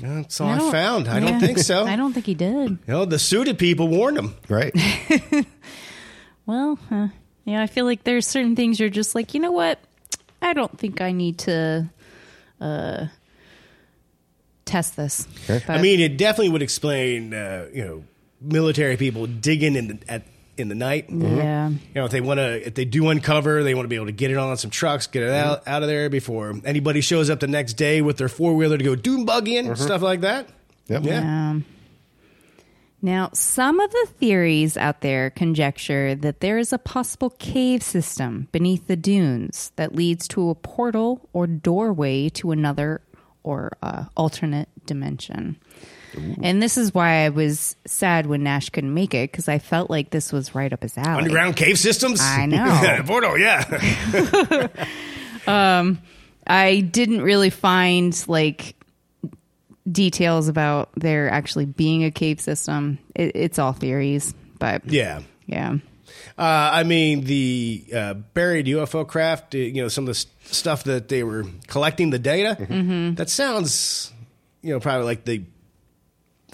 That's 0.00 0.40
all 0.40 0.48
I, 0.48 0.58
don't- 0.58 0.72
found. 0.72 1.08
I 1.08 1.18
yeah. 1.18 1.30
don't 1.30 1.40
think 1.40 1.58
so. 1.58 1.84
I 1.86 1.96
don't 1.96 2.12
think 2.12 2.26
he 2.26 2.34
did. 2.34 2.70
You 2.70 2.78
know, 2.86 3.04
the 3.04 3.18
suited 3.18 3.58
people 3.58 3.88
warned 3.88 4.18
him. 4.18 4.34
Right. 4.48 4.74
Well, 6.46 6.78
uh, 6.90 7.08
yeah, 7.46 7.62
I 7.62 7.66
feel 7.66 7.86
like 7.86 8.04
there's 8.04 8.26
certain 8.26 8.54
things 8.54 8.78
you're 8.78 8.90
just 8.90 9.14
like, 9.14 9.32
you 9.32 9.40
know 9.40 9.52
what? 9.52 9.78
I 10.42 10.52
don't 10.52 10.78
think 10.78 11.00
I 11.00 11.10
need 11.12 11.38
to 11.38 11.88
uh, 12.60 13.06
test 14.66 14.94
this. 14.96 15.26
I 15.68 15.80
mean, 15.80 16.00
it 16.00 16.18
definitely 16.18 16.50
would 16.50 16.60
explain, 16.60 17.32
uh, 17.32 17.68
you 17.72 17.82
know, 17.82 18.04
military 18.42 18.98
people 18.98 19.26
digging 19.26 19.74
in 19.74 19.88
the, 19.88 19.98
at, 20.06 20.22
in 20.56 20.68
the 20.68 20.74
night. 20.74 21.06
yeah. 21.10 21.68
You 21.68 21.78
know, 21.94 22.04
if 22.04 22.10
they 22.10 22.20
want 22.20 22.38
to, 22.38 22.66
if 22.66 22.74
they 22.74 22.84
do 22.84 23.08
uncover, 23.08 23.62
they 23.62 23.74
want 23.74 23.84
to 23.84 23.88
be 23.88 23.96
able 23.96 24.06
to 24.06 24.12
get 24.12 24.30
it 24.30 24.36
on 24.36 24.56
some 24.56 24.70
trucks, 24.70 25.06
get 25.06 25.22
it 25.22 25.30
out, 25.32 25.66
out 25.66 25.82
of 25.82 25.88
there 25.88 26.08
before 26.08 26.54
anybody 26.64 27.00
shows 27.00 27.30
up 27.30 27.40
the 27.40 27.46
next 27.46 27.74
day 27.74 28.02
with 28.02 28.16
their 28.16 28.28
four 28.28 28.54
wheeler 28.54 28.78
to 28.78 28.84
go 28.84 28.94
dune 28.94 29.26
buggying, 29.26 29.66
and 29.66 29.78
stuff 29.78 30.02
like 30.02 30.20
that. 30.22 30.48
Yep. 30.88 31.04
Yeah. 31.04 31.50
Um, 31.50 31.64
now, 33.02 33.28
some 33.34 33.80
of 33.80 33.90
the 33.90 34.06
theories 34.18 34.78
out 34.78 35.02
there 35.02 35.28
conjecture 35.28 36.14
that 36.14 36.40
there 36.40 36.56
is 36.56 36.72
a 36.72 36.78
possible 36.78 37.30
cave 37.38 37.82
system 37.82 38.48
beneath 38.50 38.86
the 38.86 38.96
dunes 38.96 39.72
that 39.76 39.94
leads 39.94 40.26
to 40.28 40.48
a 40.48 40.54
portal 40.54 41.28
or 41.34 41.46
doorway 41.46 42.30
to 42.30 42.50
another 42.50 43.02
or 43.42 43.76
uh, 43.82 44.04
alternate 44.16 44.70
dimension. 44.86 45.58
And 46.42 46.62
this 46.62 46.76
is 46.78 46.92
why 46.94 47.24
I 47.24 47.28
was 47.30 47.76
sad 47.86 48.26
when 48.26 48.42
Nash 48.42 48.70
couldn't 48.70 48.94
make 48.94 49.14
it 49.14 49.30
because 49.32 49.48
I 49.48 49.58
felt 49.58 49.90
like 49.90 50.10
this 50.10 50.32
was 50.32 50.54
right 50.54 50.72
up 50.72 50.82
his 50.82 50.96
alley. 50.98 51.22
Underground 51.22 51.56
cave 51.56 51.78
systems. 51.78 52.20
I 52.20 52.46
know. 52.46 53.02
Portal, 53.06 53.38
yeah. 53.38 54.68
um, 55.46 55.98
I 56.46 56.80
didn't 56.80 57.22
really 57.22 57.50
find 57.50 58.16
like 58.28 58.74
details 59.90 60.48
about 60.48 60.90
there 60.96 61.30
actually 61.30 61.66
being 61.66 62.04
a 62.04 62.10
cave 62.10 62.40
system. 62.40 62.98
It, 63.14 63.32
it's 63.34 63.58
all 63.58 63.72
theories, 63.72 64.34
but 64.58 64.84
yeah. 64.90 65.20
yeah. 65.46 65.76
Uh, 66.38 66.70
I 66.72 66.82
mean, 66.84 67.22
the 67.24 67.84
uh, 67.94 68.14
buried 68.14 68.66
UFO 68.66 69.06
craft, 69.06 69.54
uh, 69.54 69.58
you 69.58 69.82
know, 69.82 69.88
some 69.88 70.04
of 70.04 70.06
the 70.06 70.10
s- 70.18 70.26
stuff 70.44 70.84
that 70.84 71.08
they 71.08 71.22
were 71.22 71.44
collecting 71.66 72.10
the 72.10 72.18
data, 72.18 72.56
Mm-hmm. 72.60 73.14
that 73.14 73.30
sounds, 73.30 74.12
you 74.62 74.72
know, 74.72 74.80
probably 74.80 75.04
like 75.04 75.24
the, 75.24 75.42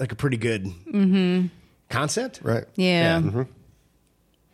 like 0.00 0.12
a 0.12 0.16
pretty 0.16 0.36
good 0.38 0.64
Mm-hmm. 0.64 1.46
concept. 1.88 2.40
Right. 2.42 2.64
Yeah. 2.76 3.20
Mm-hmm. 3.20 3.42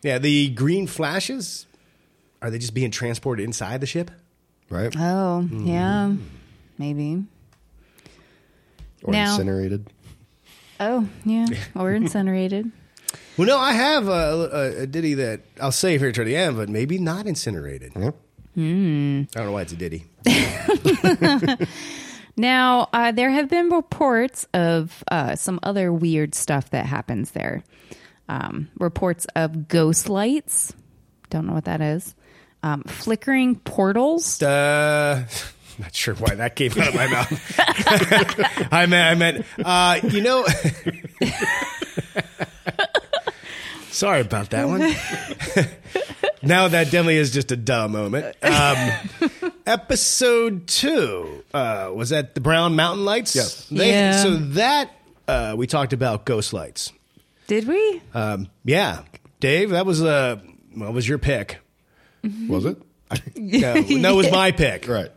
Yeah, 0.03 0.19
the 0.19 0.49
green 0.51 0.87
flashes, 0.87 1.67
are 2.43 2.51
they 2.51 2.59
just 2.59 2.75
being 2.75 2.91
transported 2.91 3.45
inside 3.45 3.81
the 3.81 3.87
ship? 3.87 4.11
Right. 4.69 4.95
Oh, 4.99 5.49
yeah. 5.53 6.11
Mm-hmm. 6.11 6.23
Maybe. 6.79 7.25
Or 9.05 9.13
now- 9.13 9.31
incinerated. 9.33 9.87
Oh, 10.79 11.09
yeah. 11.25 11.47
Or 11.75 11.93
incinerated. 11.93 12.71
Well, 13.39 13.47
no, 13.49 13.59
I 13.59 13.73
have 13.73 14.09
a, 14.09 14.11
a, 14.11 14.83
a 14.83 14.87
ditty 14.87 15.15
that 15.15 15.41
I'll 15.61 15.73
save 15.73 16.01
here 16.01 16.13
to 16.13 16.25
the 16.25 16.37
end, 16.37 16.57
but 16.57 16.69
maybe 16.69 16.99
not 16.99 17.27
incinerated. 17.27 17.93
Yeah. 17.97 18.11
Hmm. 18.55 19.23
I 19.35 19.39
don't 19.39 19.47
know 19.47 19.53
why 19.53 19.63
it's 19.63 19.73
a 19.73 19.77
ditty. 19.77 20.05
Now, 22.37 22.89
uh, 22.93 23.13
there 23.13 23.31
have 23.31 23.49
been 23.49 23.71
reports 23.71 24.47
of 24.53 25.03
uh, 25.11 25.37
some 25.37 25.59
other 25.63 25.91
weird 25.93 26.35
stuff 26.35 26.71
that 26.71 26.85
happens 26.85 27.31
there. 27.31 27.63
Um, 28.29 28.69
reports 28.79 29.27
of 29.35 29.69
ghost 29.69 30.09
lights. 30.09 30.75
Don't 31.31 31.47
know 31.47 31.55
what 31.55 31.65
that 31.65 31.81
is. 31.81 32.15
Um, 32.63 32.83
flickering 32.85 33.57
portals. 33.57 34.43
Uh, 34.43 35.27
not 35.79 35.95
sure 35.95 36.15
why 36.15 36.35
that 36.35 36.57
came 36.57 36.73
out 36.73 36.89
of 36.89 36.95
my 36.95 37.07
mouth. 37.07 37.55
I 38.73 38.87
meant, 38.87 38.95
I 38.95 39.15
meant, 39.15 39.47
uh, 39.65 40.01
you 40.09 40.21
know. 40.21 40.45
Sorry 43.91 44.21
about 44.21 44.51
that 44.51 44.69
one. 44.69 44.81
now 46.43 46.69
that 46.69 46.85
definitely 46.91 47.17
is 47.17 47.31
just 47.31 47.51
a 47.51 47.57
duh 47.57 47.89
moment. 47.89 48.37
Um, 48.43 49.26
episode 49.67 50.67
two 50.67 51.45
uh, 51.53 51.91
was 51.95 52.11
that 52.11 52.35
the 52.35 52.41
Brown 52.41 52.77
Mountain 52.77 53.05
Lights. 53.05 53.35
Yes. 53.35 53.67
They, 53.69 53.91
Yeah. 53.91 54.23
So 54.23 54.37
that 54.37 54.91
uh, 55.29 55.55
we 55.57 55.67
talked 55.67 55.93
about 55.93 56.25
ghost 56.25 56.53
lights. 56.53 56.93
Did 57.47 57.67
we? 57.69 58.03
Um, 58.15 58.49
yeah, 58.65 59.03
Dave, 59.41 59.71
that 59.71 59.87
was 59.87 60.03
uh, 60.03 60.41
what 60.75 60.93
was 60.93 61.09
your 61.09 61.19
pick? 61.19 61.59
Was 62.49 62.65
it? 62.65 62.77
No, 63.37 63.75
no, 63.89 64.15
it 64.15 64.17
was 64.17 64.31
my 64.33 64.51
pick. 64.51 64.89
Right. 64.89 65.13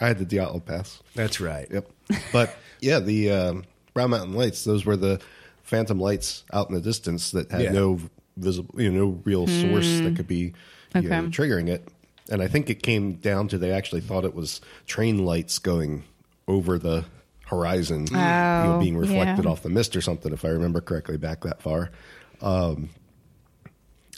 I 0.00 0.06
had 0.08 0.18
the 0.18 0.24
Diablo 0.24 0.60
Pass. 0.60 1.00
That's 1.14 1.40
right. 1.40 1.68
Yep. 1.70 1.90
But 2.32 2.54
yeah, 2.80 3.00
the 3.00 3.30
um, 3.32 3.64
Brown 3.92 4.10
Mountain 4.10 4.34
Lights, 4.34 4.64
those 4.64 4.84
were 4.86 4.96
the 4.96 5.20
phantom 5.62 6.00
lights 6.00 6.44
out 6.52 6.68
in 6.68 6.74
the 6.74 6.80
distance 6.80 7.32
that 7.32 7.50
had 7.50 7.60
Yeah. 7.62 7.72
no 7.72 8.00
visible, 8.36 8.80
you 8.80 8.90
know, 8.90 9.04
no 9.06 9.20
real 9.24 9.46
source 9.46 10.00
that 10.00 10.16
could 10.16 10.26
be 10.26 10.52
you 10.94 11.02
know, 11.02 11.16
Okay. 11.18 11.26
triggering 11.28 11.68
it. 11.68 11.86
And 12.30 12.40
I 12.42 12.48
think 12.48 12.70
it 12.70 12.82
came 12.82 13.14
down 13.14 13.48
to 13.48 13.58
they 13.58 13.70
actually 13.70 14.00
thought 14.00 14.24
it 14.24 14.34
was 14.34 14.60
train 14.86 15.24
lights 15.24 15.58
going 15.58 16.04
over 16.48 16.78
the 16.78 17.04
horizon, 17.46 18.06
you 18.06 18.16
know, 18.16 18.74
Oh, 18.76 18.80
being 18.80 18.96
reflected 18.96 19.44
yeah. 19.44 19.50
off 19.50 19.62
the 19.62 19.68
mist 19.68 19.94
or 19.94 20.00
something, 20.00 20.32
if 20.32 20.44
I 20.44 20.48
remember 20.48 20.80
correctly 20.80 21.18
back 21.18 21.42
that 21.42 21.60
far. 21.60 21.90
Um, 22.40 22.88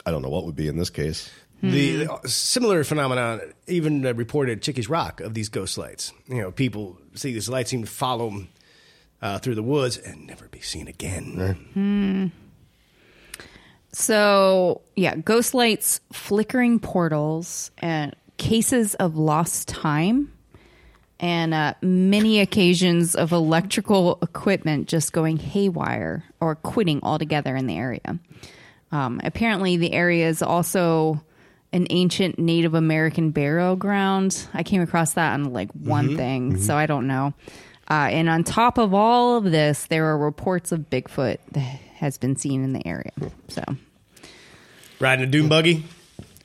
I 0.04 0.12
don't 0.12 0.22
know 0.22 0.28
what 0.28 0.44
would 0.46 0.54
be 0.56 0.68
in 0.68 0.76
this 0.76 0.90
case. 0.90 1.30
The 1.62 2.04
the 2.22 2.28
similar 2.28 2.84
phenomenon, 2.84 3.40
even 3.66 4.04
uh, 4.06 4.12
reported 4.14 4.58
at 4.58 4.62
Chickies 4.62 4.88
Rock, 4.90 5.20
of 5.20 5.34
these 5.34 5.48
ghost 5.48 5.78
lights. 5.78 6.12
You 6.28 6.42
know, 6.42 6.50
people 6.52 6.98
see 7.14 7.32
these 7.32 7.48
lights 7.48 7.70
seem 7.70 7.82
to 7.82 7.90
follow 7.90 8.28
them 8.30 8.48
uh, 9.22 9.38
through 9.38 9.54
the 9.56 9.62
woods 9.62 9.96
and 9.96 10.26
never 10.26 10.48
be 10.48 10.60
seen 10.60 10.86
again. 10.86 12.30
So, 13.98 14.82
yeah, 14.94 15.16
ghost 15.16 15.54
lights, 15.54 16.02
flickering 16.12 16.80
portals, 16.80 17.70
and 17.78 18.14
cases 18.36 18.94
of 18.96 19.16
lost 19.16 19.68
time, 19.68 20.34
and 21.18 21.54
uh, 21.54 21.72
many 21.80 22.40
occasions 22.40 23.14
of 23.14 23.32
electrical 23.32 24.18
equipment 24.20 24.86
just 24.88 25.14
going 25.14 25.38
haywire 25.38 26.24
or 26.42 26.56
quitting 26.56 27.00
altogether 27.02 27.56
in 27.56 27.66
the 27.66 27.74
area. 27.78 28.18
Um, 28.92 29.18
apparently, 29.24 29.78
the 29.78 29.94
area 29.94 30.28
is 30.28 30.42
also 30.42 31.24
an 31.72 31.86
ancient 31.88 32.38
Native 32.38 32.74
American 32.74 33.30
burial 33.30 33.76
ground. 33.76 34.46
I 34.52 34.62
came 34.62 34.82
across 34.82 35.14
that 35.14 35.32
on 35.32 35.54
like 35.54 35.72
one 35.72 36.18
thing, 36.18 36.58
so 36.58 36.76
I 36.76 36.84
don't 36.84 37.06
know. 37.06 37.32
Uh, 37.88 38.08
and 38.10 38.28
on 38.28 38.44
top 38.44 38.76
of 38.76 38.92
all 38.92 39.38
of 39.38 39.44
this, 39.44 39.86
there 39.86 40.04
are 40.04 40.18
reports 40.18 40.70
of 40.70 40.90
Bigfoot 40.90 41.38
that 41.52 41.80
has 41.94 42.18
been 42.18 42.36
seen 42.36 42.62
in 42.62 42.74
the 42.74 42.86
area. 42.86 43.12
So, 43.48 43.62
Riding 45.00 45.24
a 45.24 45.28
dune 45.30 45.48
buggy. 45.48 45.84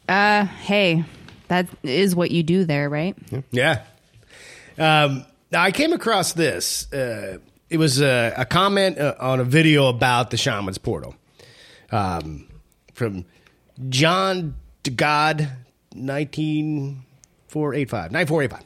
uh, 0.10 0.46
hey, 0.46 1.04
that 1.48 1.68
is 1.84 2.16
what 2.16 2.32
you 2.32 2.44
do 2.44 2.66
there, 2.66 2.90
right? 2.90 3.16
Yeah. 3.52 3.84
Um, 4.78 5.26
now 5.52 5.62
I 5.62 5.72
came 5.72 5.94
across 5.94 6.34
this. 6.34 6.92
Uh, 6.92 7.38
it 7.70 7.78
was 7.78 8.02
a, 8.02 8.34
a 8.38 8.46
comment 8.46 8.98
uh, 8.98 9.16
on 9.20 9.40
a 9.40 9.44
video 9.44 9.88
about 9.88 10.32
the 10.32 10.38
shaman's 10.38 10.78
portal 10.78 11.16
um, 11.92 12.48
from 12.94 13.26
John 13.90 14.56
DeGod, 14.84 15.50
19485. 15.96 18.12
9485. 18.12 18.64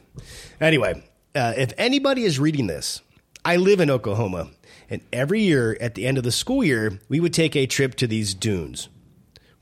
Anyway, 0.60 1.02
uh, 1.34 1.54
if 1.56 1.72
anybody 1.78 2.24
is 2.24 2.38
reading 2.38 2.66
this, 2.66 3.02
I 3.44 3.56
live 3.56 3.80
in 3.80 3.90
Oklahoma, 3.90 4.50
and 4.90 5.00
every 5.12 5.42
year 5.42 5.76
at 5.80 5.94
the 5.94 6.06
end 6.06 6.18
of 6.18 6.24
the 6.24 6.32
school 6.32 6.64
year, 6.64 6.98
we 7.08 7.20
would 7.20 7.34
take 7.34 7.54
a 7.54 7.66
trip 7.66 7.94
to 7.96 8.06
these 8.06 8.34
dunes. 8.34 8.88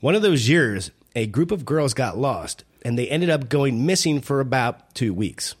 One 0.05 0.13
of 0.13 0.21
those 0.21 0.47
years, 0.47 0.91
a 1.15 1.25
group 1.25 1.49
of 1.49 1.65
girls 1.65 1.95
got 1.95 2.15
lost, 2.15 2.63
and 2.83 2.95
they 2.95 3.07
ended 3.07 3.31
up 3.31 3.49
going 3.49 3.87
missing 3.87 4.21
for 4.21 4.39
about 4.39 4.93
two 4.93 5.15
weeks. 5.15 5.55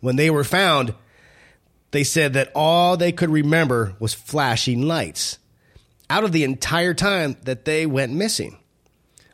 When 0.00 0.16
they 0.16 0.30
were 0.30 0.42
found, 0.42 0.94
they 1.92 2.02
said 2.02 2.32
that 2.32 2.50
all 2.56 2.96
they 2.96 3.12
could 3.12 3.30
remember 3.30 3.94
was 4.00 4.14
flashing 4.14 4.82
lights 4.82 5.38
out 6.10 6.24
of 6.24 6.32
the 6.32 6.42
entire 6.42 6.92
time 6.92 7.36
that 7.44 7.64
they 7.64 7.86
went 7.86 8.12
missing. 8.12 8.58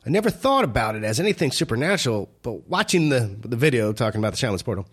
I 0.04 0.10
never 0.10 0.28
thought 0.28 0.64
about 0.64 0.94
it 0.94 1.04
as 1.04 1.18
anything 1.18 1.50
supernatural, 1.50 2.28
but 2.42 2.68
watching 2.68 3.08
the, 3.08 3.34
the 3.40 3.56
video 3.56 3.94
talking 3.94 4.18
about 4.18 4.32
the 4.32 4.36
shaman's 4.36 4.62
portal, 4.62 4.86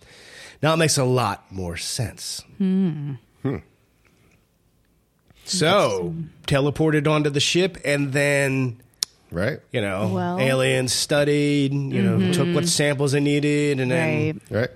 now 0.63 0.73
it 0.75 0.77
makes 0.77 0.97
a 0.97 1.03
lot 1.03 1.51
more 1.51 1.75
sense. 1.75 2.41
Hmm. 2.57 3.15
Hmm. 3.41 3.57
So, 5.43 6.15
teleported 6.47 7.05
onto 7.05 7.29
the 7.29 7.41
ship 7.41 7.79
and 7.83 8.13
then 8.13 8.79
Right? 9.31 9.59
you 9.71 9.81
know, 9.81 10.11
Well- 10.13 10.39
aliens 10.39 10.91
studied, 10.93 11.71
you 11.73 12.01
know, 12.01 12.17
mm-hmm. 12.17 12.31
took 12.31 12.53
what 12.55 12.67
samples 12.67 13.11
they 13.11 13.19
needed, 13.19 13.79
and 13.79 13.91
then 13.91 14.41
Right. 14.49 14.59
Right? 14.61 14.69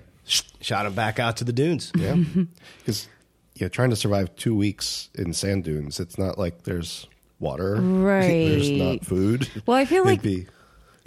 shot 0.61 0.83
them 0.83 0.93
back 0.93 1.19
out 1.19 1.37
to 1.37 1.43
the 1.43 1.53
dunes. 1.53 1.91
Yeah. 1.95 2.15
Because 2.79 3.07
yeah, 3.55 3.67
trying 3.69 3.89
to 3.91 3.95
survive 3.95 4.35
two 4.35 4.55
weeks 4.55 5.09
in 5.15 5.33
sand 5.33 5.63
dunes, 5.63 5.99
it's 5.99 6.17
not 6.17 6.37
like 6.37 6.63
there's 6.63 7.07
water. 7.39 7.75
Right. 7.75 8.47
there's 8.49 8.69
not 8.71 9.05
food. 9.05 9.49
Well, 9.65 9.77
I 9.77 9.85
feel 9.85 10.03
like- 10.11 10.21
be- 10.21 10.47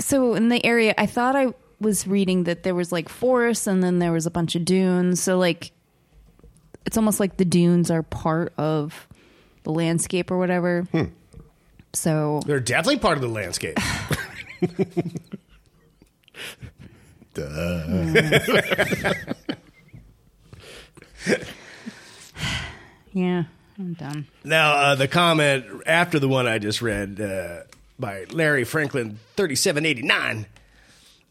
So 0.00 0.34
in 0.34 0.48
the 0.48 0.64
area, 0.64 0.94
I 0.98 1.06
thought 1.06 1.34
I 1.36 1.54
was 1.80 2.06
reading 2.06 2.44
that 2.44 2.62
there 2.62 2.74
was 2.74 2.90
like 2.92 3.08
forests 3.08 3.66
and 3.66 3.82
then 3.82 3.98
there 3.98 4.12
was 4.12 4.26
a 4.26 4.30
bunch 4.30 4.54
of 4.56 4.64
dunes. 4.64 5.20
So 5.22 5.38
like, 5.38 5.72
it's 6.86 6.96
almost 6.96 7.20
like 7.20 7.36
the 7.36 7.44
dunes 7.44 7.90
are 7.90 8.02
part 8.02 8.52
of 8.58 9.06
the 9.64 9.72
landscape 9.72 10.30
or 10.30 10.38
whatever. 10.38 10.82
Hmm. 10.92 11.04
So 11.96 12.40
They're 12.44 12.60
definitely 12.60 12.98
part 12.98 13.16
of 13.16 13.22
the 13.22 13.28
landscape. 13.28 13.78
Duh. 17.34 19.14
yeah, 23.12 23.44
I'm 23.78 23.94
done. 23.94 24.26
now, 24.44 24.72
uh, 24.74 24.94
the 24.94 25.08
comment 25.08 25.64
after 25.86 26.18
the 26.18 26.28
one 26.28 26.46
I 26.46 26.58
just 26.58 26.82
read 26.82 27.20
uh, 27.20 27.60
by 27.98 28.24
Larry 28.30 28.64
Franklin, 28.64 29.18
thirty-seven 29.36 29.84
eighty-nine. 29.86 30.46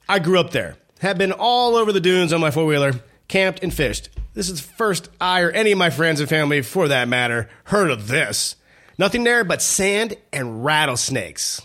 I 0.09 0.19
grew 0.19 0.39
up 0.39 0.51
there. 0.51 0.77
Have 0.99 1.17
been 1.17 1.31
all 1.31 1.75
over 1.75 1.91
the 1.91 1.99
dunes 1.99 2.33
on 2.33 2.41
my 2.41 2.51
four 2.51 2.65
wheeler, 2.65 2.93
camped 3.27 3.61
and 3.63 3.73
fished. 3.73 4.09
This 4.33 4.49
is 4.49 4.61
the 4.65 4.73
first 4.73 5.09
I 5.21 5.41
or 5.41 5.51
any 5.51 5.71
of 5.71 5.77
my 5.77 5.89
friends 5.89 6.19
and 6.19 6.29
family, 6.29 6.61
for 6.61 6.87
that 6.87 7.07
matter, 7.07 7.49
heard 7.65 7.89
of 7.89 8.07
this. 8.07 8.55
Nothing 8.97 9.23
there 9.23 9.43
but 9.43 9.61
sand 9.61 10.15
and 10.31 10.63
rattlesnakes. 10.63 11.61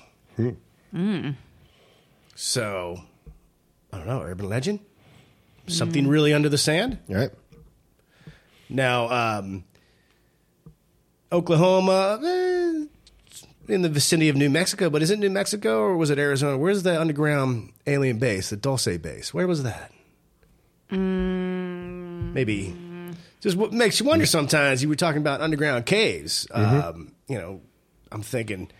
So, 2.34 3.00
I 3.92 3.98
don't 3.98 4.06
know, 4.06 4.22
urban 4.22 4.48
legend? 4.48 4.80
Something 5.68 6.08
really 6.08 6.32
under 6.32 6.48
the 6.48 6.58
sand? 6.58 6.98
right? 7.08 7.30
Now, 8.68 9.08
um, 9.38 9.64
Oklahoma, 11.32 12.18
eh, 12.24 12.86
in 13.68 13.82
the 13.82 13.88
vicinity 13.88 14.28
of 14.28 14.36
New 14.36 14.50
Mexico, 14.50 14.90
but 14.90 15.02
is 15.02 15.10
it 15.10 15.18
New 15.18 15.30
Mexico 15.30 15.78
or 15.80 15.96
was 15.96 16.10
it 16.10 16.18
Arizona? 16.18 16.58
Where's 16.58 16.82
the 16.82 17.00
underground 17.00 17.72
alien 17.86 18.18
base, 18.18 18.50
the 18.50 18.56
Dulce 18.56 18.96
base? 18.98 19.32
Where 19.32 19.46
was 19.46 19.62
that? 19.62 19.92
Maybe. 20.90 22.74
Just 23.40 23.56
what 23.56 23.72
makes 23.72 23.98
you 24.00 24.06
wonder 24.06 24.26
sometimes. 24.26 24.82
You 24.82 24.88
were 24.88 24.96
talking 24.96 25.20
about 25.20 25.40
underground 25.40 25.86
caves. 25.86 26.46
Um, 26.52 27.12
you 27.26 27.38
know, 27.38 27.60
I'm 28.12 28.22
thinking 28.22 28.70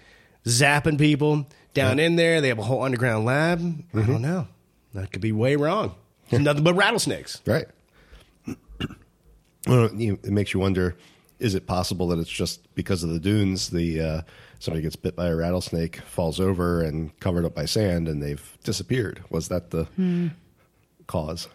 zapping 0.44 0.98
people 0.98 1.46
down 1.74 1.98
in 1.98 2.16
there. 2.16 2.40
They 2.40 2.48
have 2.48 2.58
a 2.58 2.62
whole 2.62 2.82
underground 2.82 3.24
lab. 3.24 3.60
I 3.94 4.02
don't 4.02 4.22
know. 4.22 4.48
That 4.94 5.12
could 5.12 5.22
be 5.22 5.32
way 5.32 5.56
wrong. 5.56 5.94
It's 6.30 6.40
nothing 6.42 6.62
but 6.62 6.74
rattlesnakes. 6.74 7.40
Right. 7.46 7.66
well, 9.66 9.92
you, 9.94 10.18
it 10.22 10.30
makes 10.30 10.52
you 10.52 10.60
wonder: 10.60 10.96
Is 11.38 11.54
it 11.54 11.66
possible 11.66 12.08
that 12.08 12.18
it's 12.18 12.30
just 12.30 12.72
because 12.74 13.02
of 13.02 13.10
the 13.10 13.18
dunes? 13.18 13.70
The 13.70 14.00
uh, 14.00 14.22
somebody 14.58 14.82
gets 14.82 14.96
bit 14.96 15.16
by 15.16 15.28
a 15.28 15.36
rattlesnake, 15.36 15.96
falls 16.02 16.38
over, 16.38 16.82
and 16.82 17.18
covered 17.20 17.44
up 17.44 17.54
by 17.54 17.64
sand, 17.64 18.08
and 18.08 18.22
they've 18.22 18.58
disappeared. 18.62 19.22
Was 19.30 19.48
that 19.48 19.70
the 19.70 19.86
cause? 21.06 21.48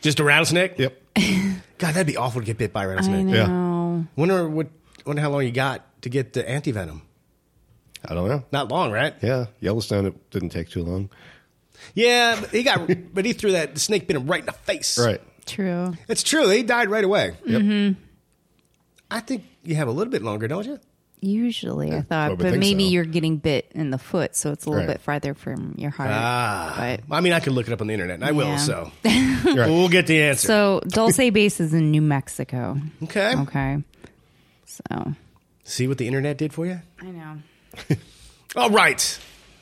Just 0.00 0.18
a 0.20 0.24
rattlesnake? 0.24 0.78
Yep. 0.78 1.02
God, 1.78 1.94
that'd 1.94 2.06
be 2.06 2.16
awful 2.16 2.40
to 2.40 2.46
get 2.46 2.58
bit 2.58 2.72
by 2.72 2.84
a 2.84 2.88
rattlesnake. 2.88 3.26
I 3.28 3.46
know. 3.46 4.06
Wonder 4.16 4.48
what? 4.48 4.68
Wonder 5.06 5.22
how 5.22 5.30
long 5.30 5.44
you 5.44 5.52
got 5.52 6.02
to 6.02 6.08
get 6.08 6.32
the 6.32 6.48
anti 6.48 6.72
venom. 6.72 7.02
I 8.04 8.14
don't 8.14 8.28
know. 8.28 8.44
Not 8.52 8.70
long, 8.70 8.92
right? 8.92 9.14
Yeah, 9.22 9.46
Yellowstone. 9.60 10.06
It 10.06 10.30
didn't 10.30 10.50
take 10.50 10.68
too 10.68 10.82
long. 10.82 11.10
Yeah, 11.94 12.38
but 12.40 12.50
he 12.50 12.62
got, 12.62 12.88
but 13.14 13.24
he 13.24 13.32
threw 13.32 13.52
that 13.52 13.74
the 13.74 13.80
snake 13.80 14.06
bit 14.06 14.16
him 14.16 14.26
right 14.26 14.40
in 14.40 14.46
the 14.46 14.52
face. 14.52 14.98
Right. 14.98 15.20
True. 15.46 15.94
It's 16.08 16.22
true. 16.22 16.48
He 16.48 16.62
died 16.62 16.90
right 16.90 17.04
away. 17.04 17.36
Yep. 17.46 17.62
Mm-hmm. 17.62 18.00
I 19.10 19.20
think 19.20 19.44
you 19.64 19.76
have 19.76 19.88
a 19.88 19.92
little 19.92 20.10
bit 20.10 20.22
longer, 20.22 20.46
don't 20.48 20.66
you? 20.66 20.78
Usually, 21.20 21.92
I 21.92 22.02
thought, 22.02 22.26
I 22.26 22.28
would 22.30 22.38
but 22.38 22.54
maybe 22.58 22.84
so. 22.84 22.90
you're 22.90 23.04
getting 23.04 23.38
bit 23.38 23.70
in 23.74 23.90
the 23.90 23.98
foot, 23.98 24.36
so 24.36 24.52
it's 24.52 24.66
a 24.66 24.70
little 24.70 24.86
Right. 24.86 24.94
bit 24.94 25.00
farther 25.00 25.34
from 25.34 25.74
your 25.76 25.90
heart. 25.90 26.10
Ah, 26.12 26.74
but 26.76 27.14
I 27.14 27.20
mean, 27.20 27.32
I 27.32 27.40
can 27.40 27.54
look 27.54 27.66
it 27.66 27.72
up 27.72 27.80
on 27.80 27.86
the 27.88 27.92
internet, 27.94 28.14
and 28.16 28.24
I 28.24 28.32
will. 28.32 28.56
So 28.58 28.90
we'll 29.04 29.88
get 29.88 30.06
the 30.06 30.22
answer. 30.22 30.46
so 30.46 30.80
Dulce 30.88 31.16
Base 31.30 31.60
is 31.60 31.74
in 31.74 31.90
New 31.90 32.02
Mexico. 32.02 32.76
okay. 33.04 33.34
Okay. 33.36 33.82
So 34.66 35.14
See 35.64 35.86
what 35.88 35.98
the 35.98 36.06
internet 36.06 36.38
did 36.38 36.52
for 36.52 36.66
you. 36.66 36.80
I 37.00 37.06
know. 37.06 37.38
All 38.56 38.70
right. 38.70 39.18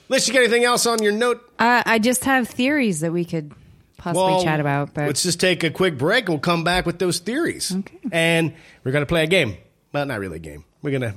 Unless 0.09 0.29
you 0.29 0.35
got 0.35 0.41
anything 0.41 0.65
else 0.65 0.87
on 0.87 1.03
your 1.03 1.13
note. 1.13 1.43
Uh, 1.59 1.83
I 1.85 1.99
just 1.99 2.25
have 2.25 2.47
theories 2.49 3.01
that 3.01 3.13
we 3.13 3.25
could 3.25 3.53
possibly 3.97 4.23
Well, 4.23 4.45
chat 4.45 4.61
about. 4.61 4.95
But 4.95 5.07
let's 5.07 5.23
just 5.25 5.41
take 5.41 5.65
a 5.65 5.71
quick 5.71 5.99
break 5.99 6.29
we'll 6.29 6.39
come 6.39 6.63
back 6.63 6.87
with 6.87 6.99
those 7.01 7.19
theories. 7.19 7.75
And 8.13 8.53
we're 8.85 8.93
going 8.93 9.03
to 9.03 9.07
play 9.07 9.25
a 9.25 9.27
game. 9.27 9.57
Well, 9.93 10.07
not 10.07 10.21
really 10.21 10.37
a 10.37 10.41
game. 10.41 10.65
We're 10.83 10.91
going 10.91 11.03
to 11.03 11.15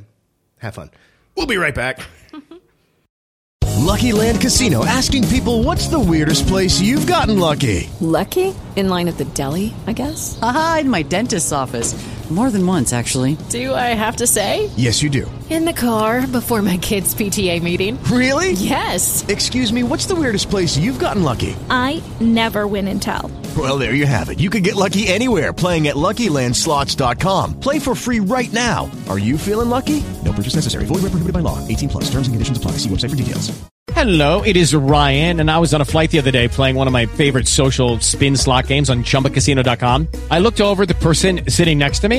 have 0.60 0.76
fun. 0.76 0.91
We'll 1.36 1.48
be 1.48 1.58
right 1.58 1.76
back. 1.76 2.00
Lucky 3.80 4.12
Land 4.12 4.39
Casino 4.39 4.86
asking 4.86 5.28
people 5.30 5.63
what's 5.63 5.88
the 5.88 6.00
weirdest 6.00 6.48
place 6.48 6.80
you've 6.80 7.08
gotten 7.08 7.39
lucky? 7.39 7.89
Lucky? 8.02 8.54
In 8.76 8.88
line 8.88 9.08
at 9.08 9.17
the 9.17 9.26
deli, 9.26 9.74
I 9.88 9.93
guess? 9.93 10.38
Aha, 10.41 10.80
in 10.82 10.89
my 10.89 11.02
dentist's 11.02 11.52
office. 11.52 11.93
More 12.29 12.51
than 12.51 12.63
once, 12.65 12.93
actually. 12.93 13.37
Do 13.49 13.73
I 13.73 13.95
have 13.97 14.17
to 14.17 14.27
say? 14.27 14.69
Yes, 14.77 15.01
you 15.01 15.09
do. 15.09 15.29
In 15.49 15.65
the 15.65 15.73
car 15.73 16.27
before 16.27 16.61
my 16.61 16.77
kids' 16.77 17.15
PTA 17.15 17.59
meeting. 17.63 18.01
Really? 18.03 18.51
Yes. 18.51 19.27
Excuse 19.27 19.73
me, 19.73 19.81
what's 19.81 20.05
the 20.05 20.13
weirdest 20.13 20.51
place 20.51 20.77
you've 20.77 20.99
gotten 20.99 21.23
lucky? 21.23 21.55
I 21.71 22.03
never 22.21 22.67
win 22.67 22.87
and 22.87 23.01
tell. 23.01 23.31
Well, 23.57 23.79
there 23.79 23.95
you 23.95 24.05
have 24.05 24.29
it. 24.29 24.39
You 24.39 24.51
can 24.51 24.61
get 24.61 24.75
lucky 24.75 25.07
anywhere 25.07 25.51
playing 25.51 25.87
at 25.87 25.95
LuckyLandSlots.com. 25.95 27.59
Play 27.59 27.79
for 27.79 27.95
free 27.95 28.19
right 28.19 28.53
now. 28.53 28.91
Are 29.09 29.17
you 29.19 29.35
feeling 29.35 29.69
lucky? 29.69 30.03
No 30.23 30.31
purchase 30.31 30.53
necessary. 30.53 30.85
Void 30.85 31.01
where 31.01 31.09
prohibited 31.09 31.33
by 31.33 31.39
law. 31.39 31.57
18 31.67 31.89
plus. 31.89 32.03
Terms 32.05 32.27
and 32.27 32.35
conditions 32.35 32.59
apply. 32.59 32.73
See 32.73 32.89
website 32.89 33.09
for 33.09 33.15
details. 33.15 33.51
Hello, 33.93 34.43
it 34.43 34.55
is 34.55 34.73
Ryan, 34.73 35.39
and 35.39 35.49
I 35.49 35.57
was 35.57 35.73
on 35.73 35.81
a 35.81 35.85
flight 35.85 36.11
the 36.11 36.19
other 36.19 36.31
day 36.31 36.47
playing 36.47 36.75
one 36.75 36.85
of 36.85 36.93
my 36.93 37.07
favorite 37.07 37.47
social 37.47 37.99
spin 37.99 38.37
slot 38.37 38.67
games 38.67 38.89
on 38.89 39.03
ChumbaCasino.com. 39.03 40.07
I 40.29 40.39
looked 40.39 40.61
over 40.61 40.83
at 40.83 40.87
the 40.87 40.93
person 40.95 41.49
sitting 41.49 41.77
next 41.79 41.99
to 41.99 42.07
me, 42.07 42.18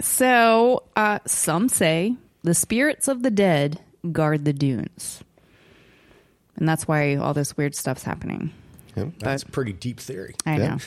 So, 0.00 0.84
uh, 0.96 1.18
some 1.26 1.68
say 1.68 2.16
the 2.42 2.54
spirits 2.54 3.08
of 3.08 3.22
the 3.22 3.30
dead 3.30 3.80
guard 4.12 4.44
the 4.44 4.52
dunes. 4.52 5.22
And 6.56 6.68
that's 6.68 6.86
why 6.88 7.16
all 7.16 7.34
this 7.34 7.56
weird 7.56 7.74
stuff's 7.74 8.02
happening. 8.02 8.52
That's 9.18 9.42
a 9.42 9.46
pretty 9.46 9.72
deep 9.72 10.00
theory. 10.00 10.34
I 10.44 10.56
know. 10.58 10.78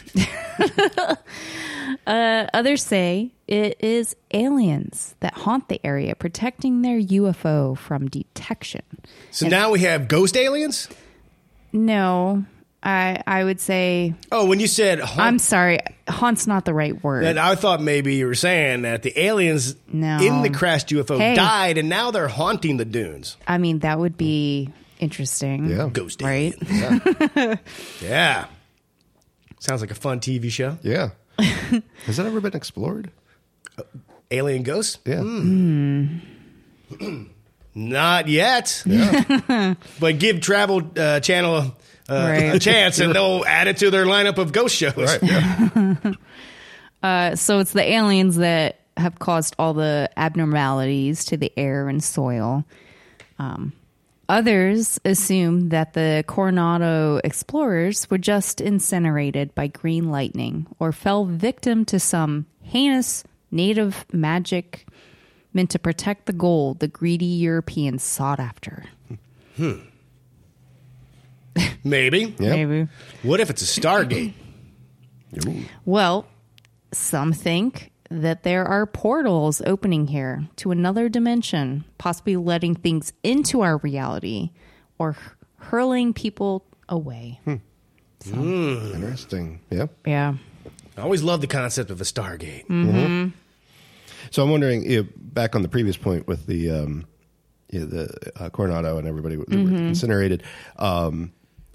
uh, 2.07 2.47
others 2.53 2.83
say 2.83 3.31
it 3.47 3.77
is 3.79 4.15
aliens 4.31 5.15
that 5.21 5.33
haunt 5.33 5.69
the 5.69 5.83
area, 5.85 6.15
protecting 6.15 6.81
their 6.81 6.99
UFO 6.99 7.77
from 7.77 8.07
detection. 8.07 8.83
So 9.31 9.47
now 9.47 9.71
we 9.71 9.79
have 9.79 10.07
ghost 10.07 10.37
aliens? 10.37 10.89
No, 11.71 12.45
I 12.83 13.21
I 13.25 13.43
would 13.43 13.59
say. 13.61 14.13
Oh, 14.31 14.45
when 14.45 14.59
you 14.59 14.67
said 14.67 14.99
haunt, 14.99 15.19
I'm 15.19 15.39
sorry, 15.39 15.79
haunt's 16.07 16.45
not 16.47 16.65
the 16.65 16.73
right 16.73 17.01
word. 17.03 17.23
then 17.23 17.37
I 17.37 17.55
thought 17.55 17.81
maybe 17.81 18.15
you 18.15 18.27
were 18.27 18.35
saying 18.35 18.81
that 18.83 19.03
the 19.03 19.17
aliens 19.19 19.75
No. 19.91 20.17
in 20.19 20.41
the 20.41 20.49
crashed 20.49 20.89
UFO 20.89 21.17
Hey. 21.17 21.33
died 21.35 21.77
and 21.77 21.87
now 21.87 22.11
they're 22.11 22.27
haunting 22.27 22.77
the 22.77 22.85
dunes. 22.85 23.37
I 23.47 23.57
mean, 23.57 23.79
that 23.79 23.99
would 23.99 24.17
be 24.17 24.69
interesting. 24.99 25.69
Yeah. 25.69 25.89
Ghost 25.91 26.21
Right? 26.21 26.53
Yeah. 28.01 28.45
Sounds 29.59 29.79
like 29.81 29.91
a 29.91 29.95
fun 29.95 30.19
TV 30.19 30.49
show. 30.51 30.77
Yeah. 30.81 31.11
Has 31.39 32.17
that 32.17 32.25
ever 32.25 32.41
been 32.41 32.53
explored? 32.55 33.11
Alien 34.29 34.63
ghosts? 34.63 34.99
Yeah. 35.05 35.21
Hmm. 35.21 36.17
Not 37.75 38.27
yet. 38.27 38.83
Yeah. 38.85 39.73
but 39.99 40.19
give 40.19 40.41
Travel 40.41 40.83
uh, 40.97 41.19
Channel 41.21 41.75
uh, 42.09 42.51
a 42.53 42.59
chance 42.59 42.99
and 42.99 43.13
they'll 43.15 43.43
add 43.45 43.67
it 43.67 43.77
to 43.77 43.89
their 43.91 44.05
lineup 44.05 44.37
of 44.37 44.51
ghost 44.51 44.75
shows. 44.75 44.95
Right. 44.95 45.23
Yeah. 45.23 46.13
Uh, 47.03 47.35
so 47.35 47.59
it's 47.59 47.73
the 47.73 47.83
aliens 47.83 48.37
that 48.37 48.79
have 48.95 49.19
caused 49.19 49.57
all 49.59 49.73
the 49.73 50.09
abnormalities 50.15 51.25
to 51.25 51.35
the 51.35 51.51
air 51.57 51.89
and 51.89 52.01
soil. 52.01 52.63
Um, 53.37 53.73
others 54.29 55.01
assume 55.03 55.67
that 55.67 55.95
the 55.95 56.23
Coronado 56.27 57.19
explorers 57.21 58.09
were 58.09 58.17
just 58.17 58.61
incinerated 58.61 59.53
by 59.53 59.67
green 59.67 60.11
lightning 60.11 60.65
or 60.79 60.93
fell 60.93 61.25
victim 61.25 61.83
to 61.85 61.99
some 61.99 62.45
heinous 62.61 63.25
native 63.51 64.05
magic 64.13 64.87
meant 65.53 65.71
to 65.71 65.79
protect 65.79 66.25
the 66.25 66.33
gold 66.33 66.79
the 66.79 66.87
greedy 66.87 67.25
Europeans 67.25 68.01
sought 68.01 68.39
after. 68.39 68.85
Maybe. 71.83 72.35
Yeah. 72.39 72.49
Maybe. 72.55 72.87
What 73.21 73.39
if 73.39 73.49
it's 73.49 73.61
a 73.61 73.81
Stargate? 73.81 74.33
Well, 75.85 76.27
some 76.91 77.33
think 77.33 77.91
that 78.09 78.43
there 78.43 78.65
are 78.65 78.85
portals 78.85 79.61
opening 79.65 80.07
here 80.07 80.47
to 80.57 80.71
another 80.71 81.09
dimension, 81.09 81.83
possibly 81.97 82.35
letting 82.35 82.75
things 82.75 83.13
into 83.23 83.61
our 83.61 83.77
reality 83.77 84.51
or 84.99 85.15
hurling 85.57 86.13
people 86.13 86.65
away. 86.87 87.39
Interesting. 88.25 89.59
Yeah. 89.69 89.87
Yeah. 90.05 90.35
I 90.97 91.01
always 91.01 91.23
love 91.23 91.41
the 91.41 91.47
concept 91.47 91.89
of 91.89 91.99
a 91.99 92.03
Stargate. 92.03 93.31
So 94.29 94.43
I'm 94.43 94.51
wondering, 94.51 94.89
you 94.89 95.03
know, 95.03 95.09
back 95.17 95.55
on 95.55 95.63
the 95.63 95.67
previous 95.67 95.97
point 95.97 96.27
with 96.27 96.45
the 96.45 96.69
um, 96.69 97.05
you 97.69 97.79
know, 97.79 97.85
the 97.85 98.31
uh, 98.35 98.49
Coronado 98.49 98.97
and 98.97 99.07
everybody 99.07 99.35
that 99.35 99.49
were 99.49 99.55
incinerated, 99.55 100.43
um, 100.77 101.33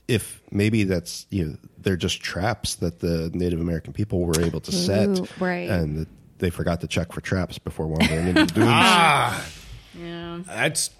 if 0.08 0.40
maybe 0.50 0.84
that's 0.84 1.26
you 1.30 1.44
know 1.44 1.56
they're 1.78 1.96
just 1.96 2.20
traps 2.22 2.76
that 2.76 2.98
the 3.00 3.30
Native 3.34 3.60
American 3.60 3.92
people 3.92 4.20
were 4.24 4.40
able 4.40 4.60
to 4.60 4.72
set, 4.72 5.08
Ooh, 5.18 5.28
right. 5.38 5.68
and 5.70 5.98
that 5.98 6.08
they 6.38 6.50
forgot 6.50 6.80
to 6.80 6.88
check 6.88 7.12
for 7.12 7.20
traps 7.20 7.58
before 7.58 7.86
wandering 7.86 8.28
into 8.28 8.46
the 8.46 8.52
dunes. 8.60 9.54
Yeah. 9.98 10.40
That's 10.46 10.90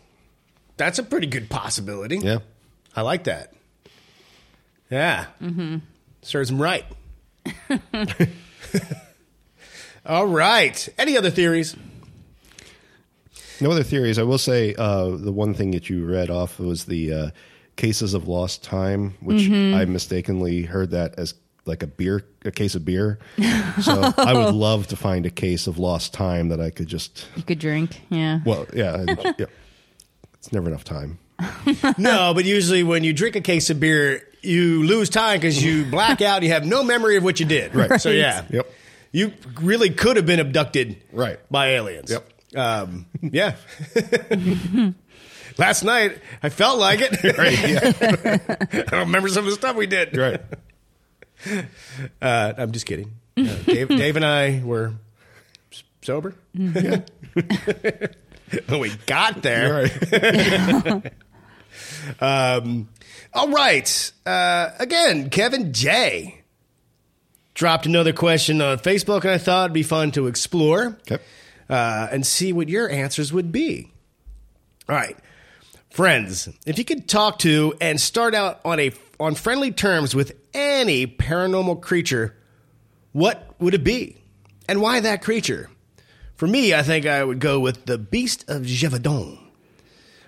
that's 0.77 0.99
a 0.99 1.05
pretty 1.05 1.29
good 1.29 1.49
possibility. 1.49 2.18
Yeah. 2.18 2.38
I 2.97 3.03
like 3.03 3.25
that. 3.25 3.55
Yeah. 4.90 5.27
Mm-hmm. 5.40 5.77
Serves 6.23 6.51
him 6.51 6.61
right. 6.61 6.85
All 10.07 10.27
right. 10.27 10.88
Any 10.99 11.16
other 11.16 11.31
theories? 11.31 11.77
No 13.61 13.71
other 13.71 13.83
theories. 13.85 14.18
I 14.18 14.23
will 14.23 14.38
say 14.38 14.75
uh, 14.75 15.11
the 15.11 15.33
one 15.33 15.55
thing 15.55 15.73
that 15.73 15.88
you 15.90 16.05
read 16.05 16.31
off 16.31 16.59
was 16.59 16.87
the 16.87 17.12
uh, 17.12 17.31
cases 17.79 18.12
of 18.12 18.29
lost 18.29 18.62
time, 18.62 19.14
which 19.21 19.49
I 19.49 19.87
mistakenly 19.87 20.62
heard 20.62 20.91
that 20.91 21.14
as 21.19 21.33
like 21.64 21.83
a 21.83 21.87
beer, 21.87 22.25
a 22.45 22.51
case 22.51 22.75
of 22.75 22.85
beer. 22.85 23.19
So 23.83 24.12
I 24.19 24.35
would 24.35 24.55
love 24.69 24.88
to 24.88 24.97
find 24.97 25.25
a 25.25 25.31
case 25.31 25.67
of 25.67 25.79
lost 25.79 26.12
time 26.12 26.49
that 26.49 26.61
I 26.61 26.71
could 26.71 26.88
just. 26.88 27.27
You 27.37 27.43
could 27.45 27.59
drink. 27.59 28.01
Yeah. 28.11 28.41
Well, 28.45 28.67
yeah, 28.75 28.95
and- 28.97 29.35
yeah. 29.38 29.47
It's 30.35 30.53
never 30.53 30.69
enough 30.69 30.85
time. 30.85 31.19
no, 31.99 32.33
but 32.35 32.45
usually 32.45 32.83
when 32.83 33.05
you 33.05 33.12
drink 33.12 33.37
a 33.37 33.41
case 33.41 33.71
of 33.71 33.79
beer, 33.81 34.23
you 34.43 34.83
lose 34.85 35.09
time 35.09 35.38
because 35.38 35.62
you 35.62 35.85
black 35.91 36.21
out. 36.21 36.43
You 36.43 36.51
have 36.51 36.67
no 36.67 36.83
memory 36.83 37.17
of 37.17 37.23
what 37.25 37.38
you 37.41 37.47
did. 37.47 37.75
Right. 37.75 38.01
So 38.01 38.11
yeah. 38.11 38.45
Yep. 38.51 38.71
You 39.12 39.33
really 39.61 39.91
could 39.91 40.17
have 40.17 40.27
been 40.27 40.41
abducted. 40.41 41.03
Right. 41.12 41.38
By 41.51 41.69
aliens. 41.71 42.11
Yep. 42.11 42.29
Um, 42.57 43.07
yeah. 43.21 43.57
Last 45.57 45.83
night 45.85 46.19
I 46.43 46.49
felt 46.49 46.79
like 46.79 47.01
it. 47.03 47.23
Right. 47.39 47.59
I 48.73 48.83
don't 48.91 49.07
remember 49.07 49.29
some 49.29 49.45
of 49.45 49.51
the 49.51 49.57
stuff 49.57 49.77
we 49.77 49.87
did. 49.87 50.17
right. 50.17 50.41
Uh, 52.21 52.53
I'm 52.59 52.73
just 52.73 52.85
kidding. 52.85 53.13
Uh, 53.37 53.43
Dave, 53.65 53.89
Dave 53.89 54.17
and 54.17 54.25
I 54.25 54.61
were 54.65 54.95
sober. 56.03 56.35
when 56.53 57.05
we 58.81 58.91
got 59.07 59.41
there. 59.43 59.85
Right. 59.85 61.13
Um, 62.21 62.89
all 63.33 63.49
right. 63.51 64.13
Uh, 64.27 64.71
again, 64.81 65.31
Kevin 65.31 65.73
J 65.73 66.43
dropped 67.55 67.87
another 67.87 68.13
question 68.13 68.61
on 68.61 68.79
Facebook, 68.79 69.23
and 69.23 69.31
I 69.31 69.39
thought 69.39 69.67
it'd 69.67 69.75
be 69.75 69.83
fun 69.83 70.11
to 70.13 70.27
explore 70.27 70.99
Okay. 71.11 71.23
uh, 71.69 72.09
and 72.11 72.27
see 72.27 72.53
what 72.53 72.69
your 72.69 72.89
answers 72.91 73.33
would 73.33 73.53
be. 73.53 73.93
All 74.89 74.97
right, 74.97 75.17
friends, 75.90 76.48
if 76.66 76.79
you 76.79 76.85
could 76.85 77.09
talk 77.09 77.38
to 77.40 77.74
and 77.81 78.01
start 78.01 78.35
out 78.35 78.61
on 78.64 78.81
a 78.81 78.92
on 79.20 79.35
friendly 79.35 79.72
terms 79.72 80.14
with 80.14 80.33
any 80.55 81.07
paranormal 81.07 81.81
creature, 81.81 82.37
what 83.12 83.55
would 83.59 83.74
it 83.74 83.85
be, 83.85 84.16
and 84.68 84.81
why 84.81 85.01
that 85.01 85.22
creature? 85.22 85.70
For 86.37 86.46
me, 86.46 86.72
I 86.72 86.85
think 86.85 87.05
I 87.05 87.24
would 87.24 87.40
go 87.40 87.59
with 87.59 87.87
the 87.87 87.98
Beast 87.98 88.48
of 88.48 88.62
Gévaudan. 88.62 89.40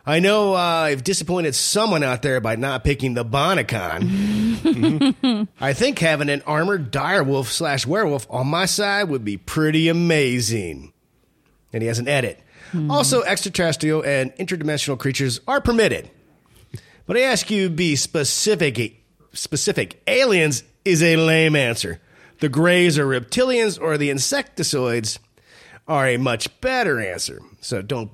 I 0.05 0.19
know 0.19 0.55
uh, 0.55 0.59
I've 0.59 1.05
disappointed 1.05 1.55
someone 1.55 2.03
out 2.03 2.23
there 2.23 2.41
by 2.41 2.57
not 2.57 2.83
picking 2.83 3.15
the 3.15 3.25
Bonacon. 3.25 5.47
I 5.61 5.73
think 5.73 6.01
having 6.01 6.29
an 6.29 6.43
armored 6.47 6.91
direwolf 6.91 7.47
slash 7.47 7.87
werewolf 7.87 8.27
on 8.29 8.49
my 8.49 8.67
side 8.67 9.05
would 9.05 9.25
be 9.25 9.37
pretty 9.37 9.89
amazing. 9.89 10.93
And 11.73 11.83
he 11.83 11.87
has 11.87 12.01
an 12.01 12.09
edit. 12.09 12.41
Also, 12.89 13.23
extraterrestrial 13.23 14.03
and 14.03 14.33
interdimensional 14.37 14.99
creatures 14.99 15.41
are 15.49 15.61
permitted. 15.61 16.11
But 17.07 17.17
I 17.17 17.21
ask 17.21 17.51
you 17.51 17.69
be 17.71 17.97
specific. 17.97 19.03
Specific. 19.33 20.03
Aliens 20.07 20.63
is 20.85 21.03
a 21.03 21.17
lame 21.17 21.57
answer. 21.57 22.01
The 22.41 22.49
Greys 22.49 22.99
are 22.99 23.07
reptilians 23.07 23.81
or 23.81 23.99
the 23.99 24.11
insectoids 24.11 25.19
are 25.87 26.07
a 26.09 26.17
much 26.17 26.61
better 26.61 27.01
answer. 27.01 27.41
So 27.61 27.83
don't, 27.83 28.11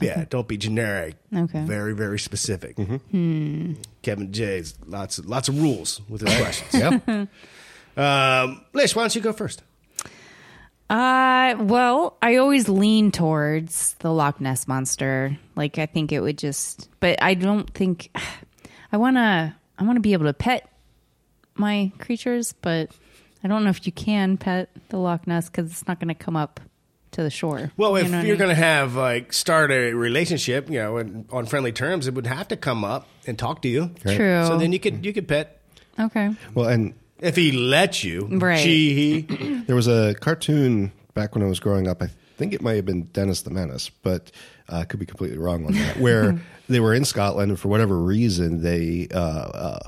yeah, 0.00 0.24
don't 0.30 0.48
be 0.48 0.56
generic. 0.56 1.16
Okay. 1.34 1.64
Very, 1.64 1.94
very 1.94 2.18
specific. 2.18 2.76
Hmm. 2.76 3.74
Kevin 4.02 4.32
J's 4.32 4.74
lots, 4.86 5.18
lots 5.24 5.48
of 5.48 5.60
rules 5.60 6.00
with 6.08 6.22
his 6.22 6.36
questions. 6.38 6.74
yep. 6.74 7.28
Um, 7.96 8.64
Lish, 8.72 8.96
why 8.96 9.02
don't 9.02 9.14
you 9.14 9.20
go 9.20 9.32
first? 9.32 9.62
Uh, 10.90 11.56
well, 11.58 12.16
I 12.20 12.36
always 12.36 12.68
lean 12.68 13.10
towards 13.10 13.94
the 14.00 14.12
Loch 14.12 14.40
Ness 14.40 14.68
monster. 14.68 15.36
Like, 15.56 15.78
I 15.78 15.86
think 15.86 16.12
it 16.12 16.20
would 16.20 16.38
just, 16.38 16.88
but 17.00 17.22
I 17.22 17.34
don't 17.34 17.68
think 17.72 18.10
I 18.92 18.96
want 18.96 19.16
to. 19.16 19.54
I 19.76 19.82
want 19.82 19.96
to 19.96 20.00
be 20.00 20.12
able 20.12 20.26
to 20.26 20.32
pet 20.34 20.70
my 21.56 21.90
creatures, 21.98 22.52
but 22.52 22.90
I 23.42 23.48
don't 23.48 23.64
know 23.64 23.70
if 23.70 23.86
you 23.86 23.92
can 23.92 24.36
pet 24.36 24.70
the 24.90 24.98
Loch 24.98 25.26
Ness 25.26 25.48
because 25.50 25.70
it's 25.70 25.88
not 25.88 25.98
going 25.98 26.08
to 26.08 26.14
come 26.14 26.36
up 26.36 26.60
to 27.12 27.22
the 27.22 27.30
shore. 27.30 27.72
Well, 27.76 27.96
if 27.96 28.04
You 28.04 28.10
know 28.12 28.18
what 28.18 28.24
I 28.24 28.26
you're 28.28 28.36
mean? 28.36 28.38
going 28.46 28.56
to 28.56 28.62
have 28.62 28.94
like 28.94 29.32
start 29.32 29.72
a 29.72 29.94
relationship, 29.94 30.68
you 30.70 30.78
know, 30.78 30.98
and 30.98 31.26
on 31.32 31.46
friendly 31.46 31.72
terms, 31.72 32.06
it 32.06 32.14
would 32.14 32.26
have 32.28 32.46
to 32.48 32.56
come 32.56 32.84
up 32.84 33.08
and 33.26 33.36
talk 33.38 33.62
to 33.62 33.68
you. 33.68 33.90
Right. 34.04 34.16
True. 34.16 34.44
So 34.46 34.58
then 34.58 34.72
you 34.72 34.78
could 34.78 35.04
you 35.04 35.12
could 35.12 35.26
pet 35.26 35.60
okay, 35.98 36.30
Well, 36.54 36.68
and 36.68 36.94
if 37.20 37.36
he 37.36 37.52
lets 37.52 38.04
you. 38.04 38.26
Right. 38.30 38.58
She 38.60 38.94
he. 39.26 39.60
there 39.66 39.76
was 39.76 39.86
a 39.88 40.14
cartoon 40.20 40.92
back 41.14 41.34
when 41.34 41.42
I 41.44 41.46
was 41.48 41.60
growing 41.60 41.88
up. 41.88 42.02
I 42.02 42.08
think 42.36 42.52
it 42.52 42.60
might 42.62 42.74
have 42.74 42.84
been 42.86 43.04
Dennis 43.04 43.42
the 43.42 43.50
Menace, 43.50 43.90
but 44.02 44.30
uh, 44.68 44.78
I 44.78 44.84
could 44.84 44.98
be 45.00 45.06
completely 45.06 45.38
wrong 45.38 45.64
on 45.66 45.72
that. 45.74 45.98
Where 45.98 46.40
they 46.68 46.80
were 46.80 46.92
in 46.94 47.04
Scotland, 47.04 47.50
and 47.50 47.60
for 47.60 47.68
whatever 47.68 47.96
reason, 47.96 48.62
they, 48.62 49.06
uh, 49.14 49.18
uh, 49.18 49.78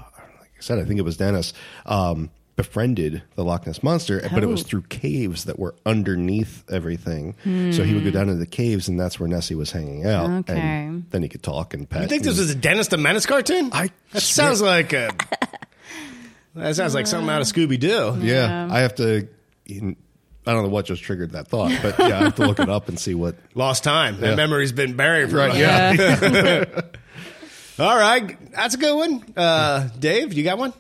like 0.40 0.52
I 0.56 0.60
said, 0.60 0.78
I 0.78 0.84
think 0.84 0.98
it 1.00 1.02
was 1.02 1.16
Dennis, 1.16 1.52
um, 1.86 2.30
befriended 2.54 3.22
the 3.34 3.44
Loch 3.44 3.66
Ness 3.66 3.82
monster, 3.82 4.26
but 4.32 4.42
it 4.42 4.46
was 4.46 4.62
Oh. 4.62 4.64
through 4.64 4.82
caves 4.82 5.44
that 5.44 5.58
were 5.58 5.74
underneath 5.84 6.64
everything. 6.70 7.34
So 7.44 7.82
he 7.84 7.92
would 7.92 8.02
go 8.04 8.10
down 8.10 8.28
into 8.30 8.36
the 8.38 8.46
caves, 8.46 8.88
and 8.88 8.98
that's 8.98 9.20
where 9.20 9.28
Nessie 9.28 9.54
was 9.54 9.72
hanging 9.72 10.06
out. 10.06 10.30
Okay. 10.48 10.58
And 10.58 11.04
then 11.10 11.22
he 11.22 11.28
could 11.28 11.42
talk 11.42 11.74
and 11.74 11.86
pet. 11.86 12.02
You 12.02 12.08
think 12.08 12.22
this 12.22 12.38
was 12.38 12.50
a 12.50 12.54
Dennis 12.54 12.88
the 12.88 12.96
Menace 12.96 13.26
cartoon? 13.26 13.68
I 13.74 13.90
that 14.12 14.20
swear- 14.22 14.46
sounds 14.46 14.62
like 14.62 14.92
a. 14.94 15.10
That 16.56 16.74
sounds 16.76 16.94
like 16.94 17.06
something 17.06 17.28
out 17.30 17.40
of 17.40 17.46
Scooby 17.46 17.78
Doo. 17.78 18.16
Yeah, 18.20 18.68
I 18.70 18.80
have 18.80 18.94
to. 18.96 19.28
I 19.68 20.52
don't 20.52 20.62
know 20.62 20.68
what 20.68 20.86
just 20.86 21.02
triggered 21.02 21.32
that 21.32 21.48
thought, 21.48 21.72
but 21.82 21.98
yeah, 21.98 22.20
I 22.20 22.22
have 22.24 22.36
to 22.36 22.46
look 22.46 22.60
it 22.60 22.68
up 22.68 22.88
and 22.88 22.98
see 22.98 23.14
what. 23.14 23.34
Lost 23.54 23.82
time. 23.84 24.20
That 24.20 24.30
Yeah. 24.30 24.34
memory's 24.36 24.72
been 24.72 24.94
buried 24.96 25.30
for 25.30 25.36
Right, 25.36 25.54
a 25.54 25.58
yeah. 25.58 26.64
All 27.84 27.96
right, 27.98 28.38
that's 28.52 28.74
a 28.74 28.78
good 28.78 28.96
one. 28.96 29.24
Uh, 29.36 29.88
Dave, 29.98 30.32
you 30.32 30.44
got 30.44 30.56
one? 30.58 30.72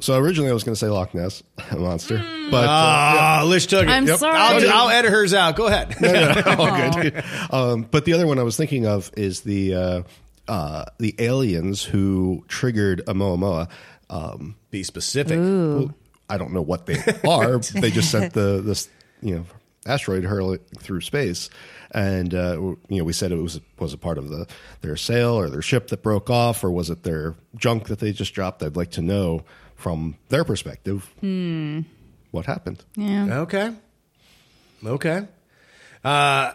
So 0.00 0.16
originally 0.18 0.50
I 0.50 0.52
was 0.54 0.64
going 0.64 0.74
to 0.74 0.78
say 0.78 0.88
Loch 0.88 1.14
Ness 1.14 1.44
monster, 1.76 2.16
but 2.50 2.64
uh, 2.64 2.68
Ah, 2.68 3.42
Lish 3.46 3.66
took 3.66 3.84
it. 3.84 3.88
I'm 3.88 4.06
sorry. 4.08 4.36
I'll, 4.36 4.70
I'll 4.72 4.90
edit 4.90 5.12
hers 5.12 5.32
out. 5.32 5.54
Go 5.54 5.68
ahead. 5.68 5.94
no, 6.00 6.10
no, 6.12 6.32
no, 6.34 6.42
all 6.58 7.00
good. 7.02 7.24
Um, 7.50 7.82
but 7.88 8.04
the 8.04 8.14
other 8.14 8.26
one 8.26 8.40
I 8.40 8.42
was 8.42 8.56
thinking 8.56 8.86
of 8.86 9.12
is 9.16 9.42
the 9.42 9.74
uh, 9.76 10.02
uh, 10.48 10.84
the 10.98 11.14
aliens 11.20 11.84
who 11.84 12.44
triggered 12.48 13.02
Oumuamua. 13.06 13.68
Um, 14.10 14.56
Be 14.70 14.82
specific. 14.82 15.38
well, 15.38 15.94
I 16.28 16.38
don't 16.38 16.52
know 16.52 16.62
what 16.62 16.86
they 16.86 16.98
are. 17.28 17.58
they 17.58 17.90
just 17.90 18.10
sent 18.10 18.32
the 18.32 18.60
this 18.64 18.88
you 19.20 19.36
know 19.36 19.44
asteroid 19.86 20.24
hurling 20.24 20.60
through 20.78 21.00
space, 21.02 21.50
and 21.90 22.34
uh, 22.34 22.58
you 22.60 22.78
know 22.90 23.04
we 23.04 23.12
said 23.12 23.32
it 23.32 23.36
was 23.36 23.60
was 23.78 23.92
a 23.92 23.98
part 23.98 24.18
of 24.18 24.28
the 24.28 24.46
their 24.80 24.96
sail 24.96 25.38
or 25.38 25.48
their 25.48 25.62
ship 25.62 25.88
that 25.88 26.02
broke 26.02 26.30
off, 26.30 26.64
or 26.64 26.70
was 26.70 26.90
it 26.90 27.02
their 27.02 27.34
junk 27.56 27.88
that 27.88 27.98
they 27.98 28.12
just 28.12 28.34
dropped? 28.34 28.62
I'd 28.62 28.76
like 28.76 28.92
to 28.92 29.02
know 29.02 29.44
from 29.76 30.16
their 30.28 30.44
perspective 30.44 31.12
hmm. 31.20 31.80
what 32.30 32.46
happened. 32.46 32.84
yeah, 32.96 33.40
Okay. 33.40 33.74
Okay. 34.84 35.26
Uh, 36.02 36.52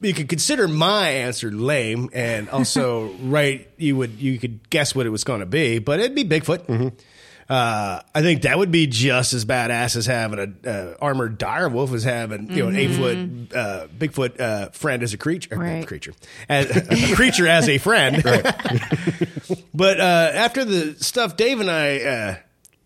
you 0.00 0.12
could 0.14 0.28
consider 0.28 0.68
my 0.68 1.08
answer 1.08 1.50
lame, 1.50 2.10
and 2.12 2.48
also 2.50 3.06
right. 3.22 3.68
You 3.78 3.96
would 3.96 4.20
you 4.20 4.38
could 4.38 4.68
guess 4.70 4.94
what 4.94 5.06
it 5.06 5.10
was 5.10 5.24
going 5.24 5.40
to 5.40 5.46
be, 5.46 5.78
but 5.78 6.00
it'd 6.00 6.14
be 6.14 6.24
Bigfoot. 6.24 6.92
Uh, 7.46 8.00
I 8.14 8.22
think 8.22 8.42
that 8.42 8.56
would 8.56 8.70
be 8.70 8.86
just 8.86 9.34
as 9.34 9.44
badass 9.44 9.96
as 9.96 10.06
having 10.06 10.56
a 10.64 10.70
uh, 10.70 10.94
armored 10.98 11.36
dire 11.36 11.68
wolf 11.68 11.92
as 11.92 12.02
having 12.02 12.50
you 12.50 12.62
know 12.62 12.68
an 12.70 12.76
eight 12.76 12.92
foot 12.92 13.18
uh, 13.54 13.86
Bigfoot 13.98 14.40
uh, 14.40 14.70
friend 14.70 15.02
as 15.02 15.12
a 15.12 15.18
creature, 15.18 15.54
Right. 15.58 15.86
creature, 15.86 16.14
as, 16.48 16.70
a 16.90 17.14
creature 17.14 17.46
as 17.46 17.68
a 17.68 17.76
friend. 17.76 18.22
but 19.74 20.00
uh, 20.00 20.30
after 20.34 20.64
the 20.64 20.94
stuff 20.94 21.36
Dave 21.36 21.60
and 21.60 21.70
I, 21.70 21.98
uh, 22.00 22.36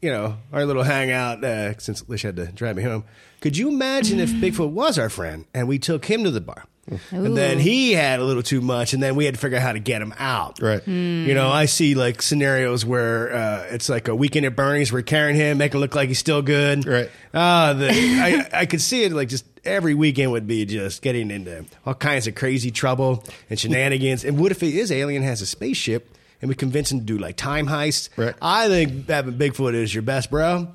you 0.03 0.11
know, 0.11 0.39
our 0.53 0.65
little 0.67 0.83
hangout, 0.83 1.45
uh, 1.45 1.79
since 1.79 2.09
Lish 2.09 2.23
had 2.23 2.35
to 2.37 2.47
drive 2.47 2.75
me 2.77 2.83
home, 2.83 3.05
could 3.41 3.57
you 3.57 3.69
imagine 3.69 4.19
if 4.19 4.31
Bigfoot 4.31 4.71
was 4.71 4.99
our 4.99 5.09
friend 5.09 5.45
and 5.55 5.69
we 5.69 5.79
took 5.79 6.05
him 6.07 6.25
to 6.25 6.31
the 6.33 6.41
bar? 6.41 6.65
And 7.11 7.37
then 7.37 7.59
he 7.59 7.93
had 7.93 8.21
a 8.21 8.25
little 8.25 8.43
too 8.43 8.61
much, 8.61 8.95
and 8.95 9.03
then 9.03 9.15
we 9.17 9.25
had 9.25 9.35
to 9.35 9.41
figure 9.41 9.59
out 9.59 9.63
how 9.63 9.73
to 9.73 9.79
get 9.79 10.01
him 10.03 10.15
out. 10.19 10.61
Right. 10.61 10.87
You 10.87 11.35
know, 11.35 11.51
I 11.51 11.67
see 11.67 11.95
like 11.95 12.23
scenarios 12.23 12.85
where 12.85 13.35
uh, 13.35 13.67
it's 13.71 13.89
like 13.89 14.09
a 14.09 14.15
weekend 14.15 14.47
at 14.47 14.57
Bernie's. 14.57 14.93
We're 14.93 15.03
carrying 15.03 15.37
him, 15.37 15.59
making 15.59 15.79
it 15.79 15.81
look 15.81 15.95
like 15.95 16.09
he's 16.09 16.19
still 16.19 16.43
good. 16.43 16.87
Right. 16.87 17.11
Uh, 17.35 17.75
the, 17.75 17.89
I, 17.91 18.49
I 18.61 18.67
could 18.67 18.81
see 18.81 19.05
it 19.05 19.13
like 19.13 19.29
just 19.29 19.45
every 19.65 19.95
weekend 19.95 20.33
would 20.33 20.47
be 20.47 20.65
just 20.65 21.03
getting 21.03 21.31
into 21.31 21.65
all 21.85 21.95
kinds 21.95 22.27
of 22.27 22.35
crazy 22.35 22.71
trouble 22.71 23.25
and 23.51 23.59
shenanigans. 23.59 24.25
and 24.25 24.39
what 24.39 24.51
if 24.53 24.63
it 24.63 24.75
is 24.75 24.91
alien 24.91 25.23
has 25.23 25.43
a 25.43 25.47
spaceship 25.47 26.15
and 26.41 26.49
we 26.49 26.55
convince 26.55 26.91
him 26.91 27.01
to 27.01 27.05
do 27.05 27.19
like 27.19 27.37
time 27.37 27.67
heists? 27.67 28.09
Right. 28.17 28.35
I 28.41 28.69
think 28.69 29.09
having 29.09 29.35
Bigfoot 29.35 29.75
is 29.75 29.95
your 29.95 30.03
best, 30.03 30.31
bro. 30.31 30.69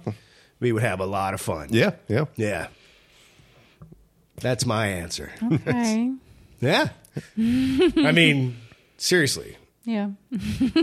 We 0.59 0.71
would 0.71 0.83
have 0.83 0.99
a 0.99 1.05
lot 1.05 1.33
of 1.33 1.41
fun. 1.41 1.69
Yeah, 1.71 1.91
yeah. 2.07 2.25
Yeah. 2.35 2.67
That's 4.37 4.65
my 4.65 4.87
answer. 4.87 5.31
okay, 5.51 6.13
Yeah. 6.59 6.89
I 7.37 8.11
mean, 8.11 8.57
seriously. 8.97 9.57
yeah, 9.85 10.09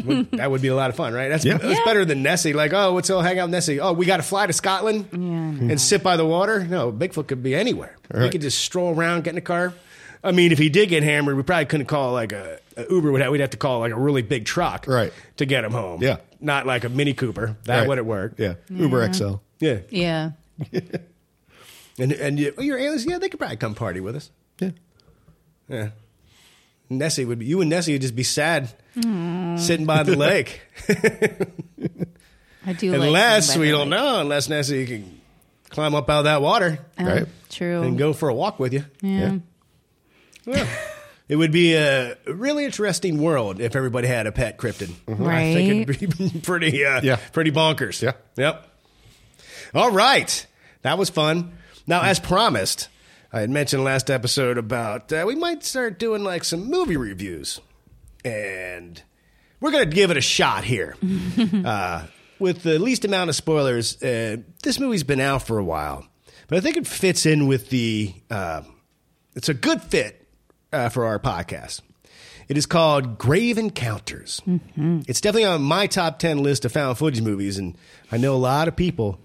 Would- 0.04 0.30
that 0.32 0.50
would 0.50 0.62
be 0.62 0.68
a 0.68 0.74
lot 0.76 0.90
of 0.90 0.96
fun, 0.96 1.12
right? 1.12 1.28
That's, 1.28 1.44
Yeah. 1.44 1.58
that's 1.58 1.78
Yeah. 1.78 1.84
better 1.84 2.04
than 2.04 2.22
Nessie. 2.22 2.52
Like, 2.52 2.72
oh, 2.72 2.92
let's 2.94 3.08
all 3.10 3.22
hang 3.22 3.38
out 3.38 3.44
with 3.44 3.52
Nessie. 3.52 3.80
Oh, 3.80 3.92
we 3.92 4.06
got 4.06 4.18
to 4.18 4.22
fly 4.22 4.46
to 4.46 4.52
Scotland 4.52 5.08
and 5.12 5.80
sit 5.80 6.02
by 6.02 6.16
the 6.16 6.24
water. 6.26 6.64
No, 6.64 6.92
Bigfoot 6.92 7.26
could 7.26 7.42
be 7.42 7.54
anywhere. 7.54 7.96
We 8.12 8.20
Right. 8.20 8.32
could 8.32 8.42
just 8.42 8.58
stroll 8.60 8.94
around, 8.94 9.24
get 9.24 9.32
in 9.34 9.38
a 9.38 9.42
car. 9.42 9.72
I 10.22 10.32
mean, 10.32 10.52
if 10.52 10.58
he 10.58 10.68
did 10.68 10.90
get 10.90 11.02
hammered, 11.02 11.36
we 11.36 11.42
probably 11.42 11.64
couldn't 11.64 11.86
call 11.86 12.12
like 12.12 12.32
a, 12.32 12.58
a 12.76 12.84
Uber. 12.90 13.10
Would 13.10 13.22
have, 13.22 13.32
we'd 13.32 13.40
have 13.40 13.50
to 13.50 13.56
call 13.56 13.80
like 13.80 13.92
a 13.92 13.98
really 13.98 14.20
big 14.22 14.44
truck, 14.44 14.86
Right. 14.86 15.12
to 15.38 15.46
get 15.46 15.64
him 15.64 15.72
home. 15.72 16.02
Yeah. 16.02 16.18
not 16.42 16.66
like 16.66 16.84
a 16.84 16.88
Mini 16.90 17.14
Cooper. 17.14 17.56
That 17.64 17.80
Right. 17.80 17.88
wouldn't 17.88 18.06
work. 18.06 18.34
Yeah, 18.36 18.54
Uber 18.70 19.12
XL. 19.12 19.36
yeah. 19.60 19.78
yeah. 19.90 20.30
And 22.00 22.12
and 22.12 22.38
you, 22.38 22.54
well, 22.56 22.64
your 22.66 22.78
aliens, 22.78 23.04
yeah, 23.06 23.18
they 23.18 23.28
could 23.28 23.38
probably 23.38 23.56
come 23.56 23.74
party 23.74 24.00
with 24.00 24.16
us. 24.16 24.30
Yeah. 24.58 24.70
Yeah. 25.68 25.90
Nessie 26.88 27.24
would 27.24 27.38
be 27.38 27.46
you 27.46 27.60
and 27.60 27.70
Nessie 27.70 27.92
would 27.92 28.02
just 28.02 28.16
be 28.16 28.24
sad 28.24 28.72
sitting 28.94 29.86
by 29.86 30.02
the 30.02 30.16
lake. 30.28 30.60
I 32.66 32.72
do. 32.74 32.92
like 32.92 33.00
unless 33.00 33.46
sitting 33.46 33.60
by 33.60 33.64
we 33.64 33.66
the 33.70 33.72
don't 33.78 33.90
lake. 33.90 34.00
know, 34.00 34.20
unless 34.20 34.48
Nessie 34.48 34.86
can 34.86 35.20
climb 35.70 35.94
up 35.94 36.10
out 36.10 36.20
of 36.20 36.24
that 36.24 36.42
water 36.42 36.78
Oh, 36.98 37.04
Right. 37.04 37.26
True. 37.48 37.82
and 37.82 37.96
go 37.98 38.12
for 38.12 38.28
a 38.28 38.34
walk 38.34 38.58
with 38.58 38.72
you. 38.72 38.84
yeah. 39.00 39.38
Well, 40.46 40.66
it 41.28 41.36
would 41.36 41.52
be 41.52 41.74
a 41.74 42.16
really 42.26 42.64
interesting 42.64 43.20
world 43.22 43.60
if 43.60 43.76
everybody 43.76 44.08
had 44.08 44.26
a 44.26 44.32
pet 44.32 44.58
cryptid. 44.58 44.90
I 45.08 45.54
think 45.54 45.88
it'd 45.88 46.22
be 46.32 46.40
pretty, 46.42 46.84
uh, 46.84 47.00
Yeah. 47.02 47.16
pretty 47.32 47.52
bonkers. 47.52 48.02
Yeah. 48.02 48.12
Yep. 48.36 48.66
All 49.74 49.90
right, 49.92 50.44
that 50.82 50.98
was 50.98 51.08
fun. 51.10 51.52
Now, 51.90 52.03
as 52.03 52.20
promised, 52.20 52.88
I 53.33 53.40
had 53.40 53.50
mentioned 53.50 53.83
last 53.83 54.11
episode 54.11 54.59
about 54.59 55.12
uh, 55.12 55.24
we 55.26 55.35
might 55.35 55.64
start 55.64 55.98
doing 55.98 56.22
like 56.22 56.44
some 56.44 56.70
movie 56.70 56.96
reviews, 56.96 57.61
and 58.24 59.03
we're 59.59 59.72
gonna 59.72 59.87
give 59.87 60.12
it 60.12 60.16
a 60.16 60.20
shot 60.20 60.62
here. 60.62 60.94
uh, 61.64 62.07
with 62.38 62.62
the 62.62 62.79
least 62.79 63.05
amount 63.05 63.29
of 63.29 63.35
spoilers, 63.35 64.00
uh, 64.05 64.37
this 64.62 64.79
movie's 64.79 65.03
been 65.03 65.18
out 65.18 65.42
for 65.42 65.59
a 65.59 65.64
while, 65.64 66.07
but 66.46 66.59
I 66.59 66.61
think 66.61 66.76
it 66.76 66.87
fits 66.87 67.26
in 67.26 67.48
with 67.48 67.70
the. 67.70 68.14
Uh, 68.31 68.62
it's 69.35 69.48
a 69.48 69.55
good 69.55 69.83
fit 69.83 70.29
uh, 70.72 70.90
for 70.90 71.07
our 71.07 71.18
podcast. 71.18 71.81
It 72.46 72.57
is 72.57 72.66
called 72.66 73.18
Grave 73.18 73.59
Encounters. 73.59 74.40
It's 75.09 75.20
definitely 75.20 75.46
on 75.46 75.62
my 75.62 75.88
top 75.88 76.20
10 76.20 76.40
list 76.40 76.64
of 76.64 76.70
found 76.70 76.98
footage 76.98 77.20
movies, 77.20 77.59
and 77.59 77.76
I 78.12 78.16
know 78.16 78.37
a 78.37 78.38
lot 78.38 78.68
of 78.68 78.76
people 78.76 79.18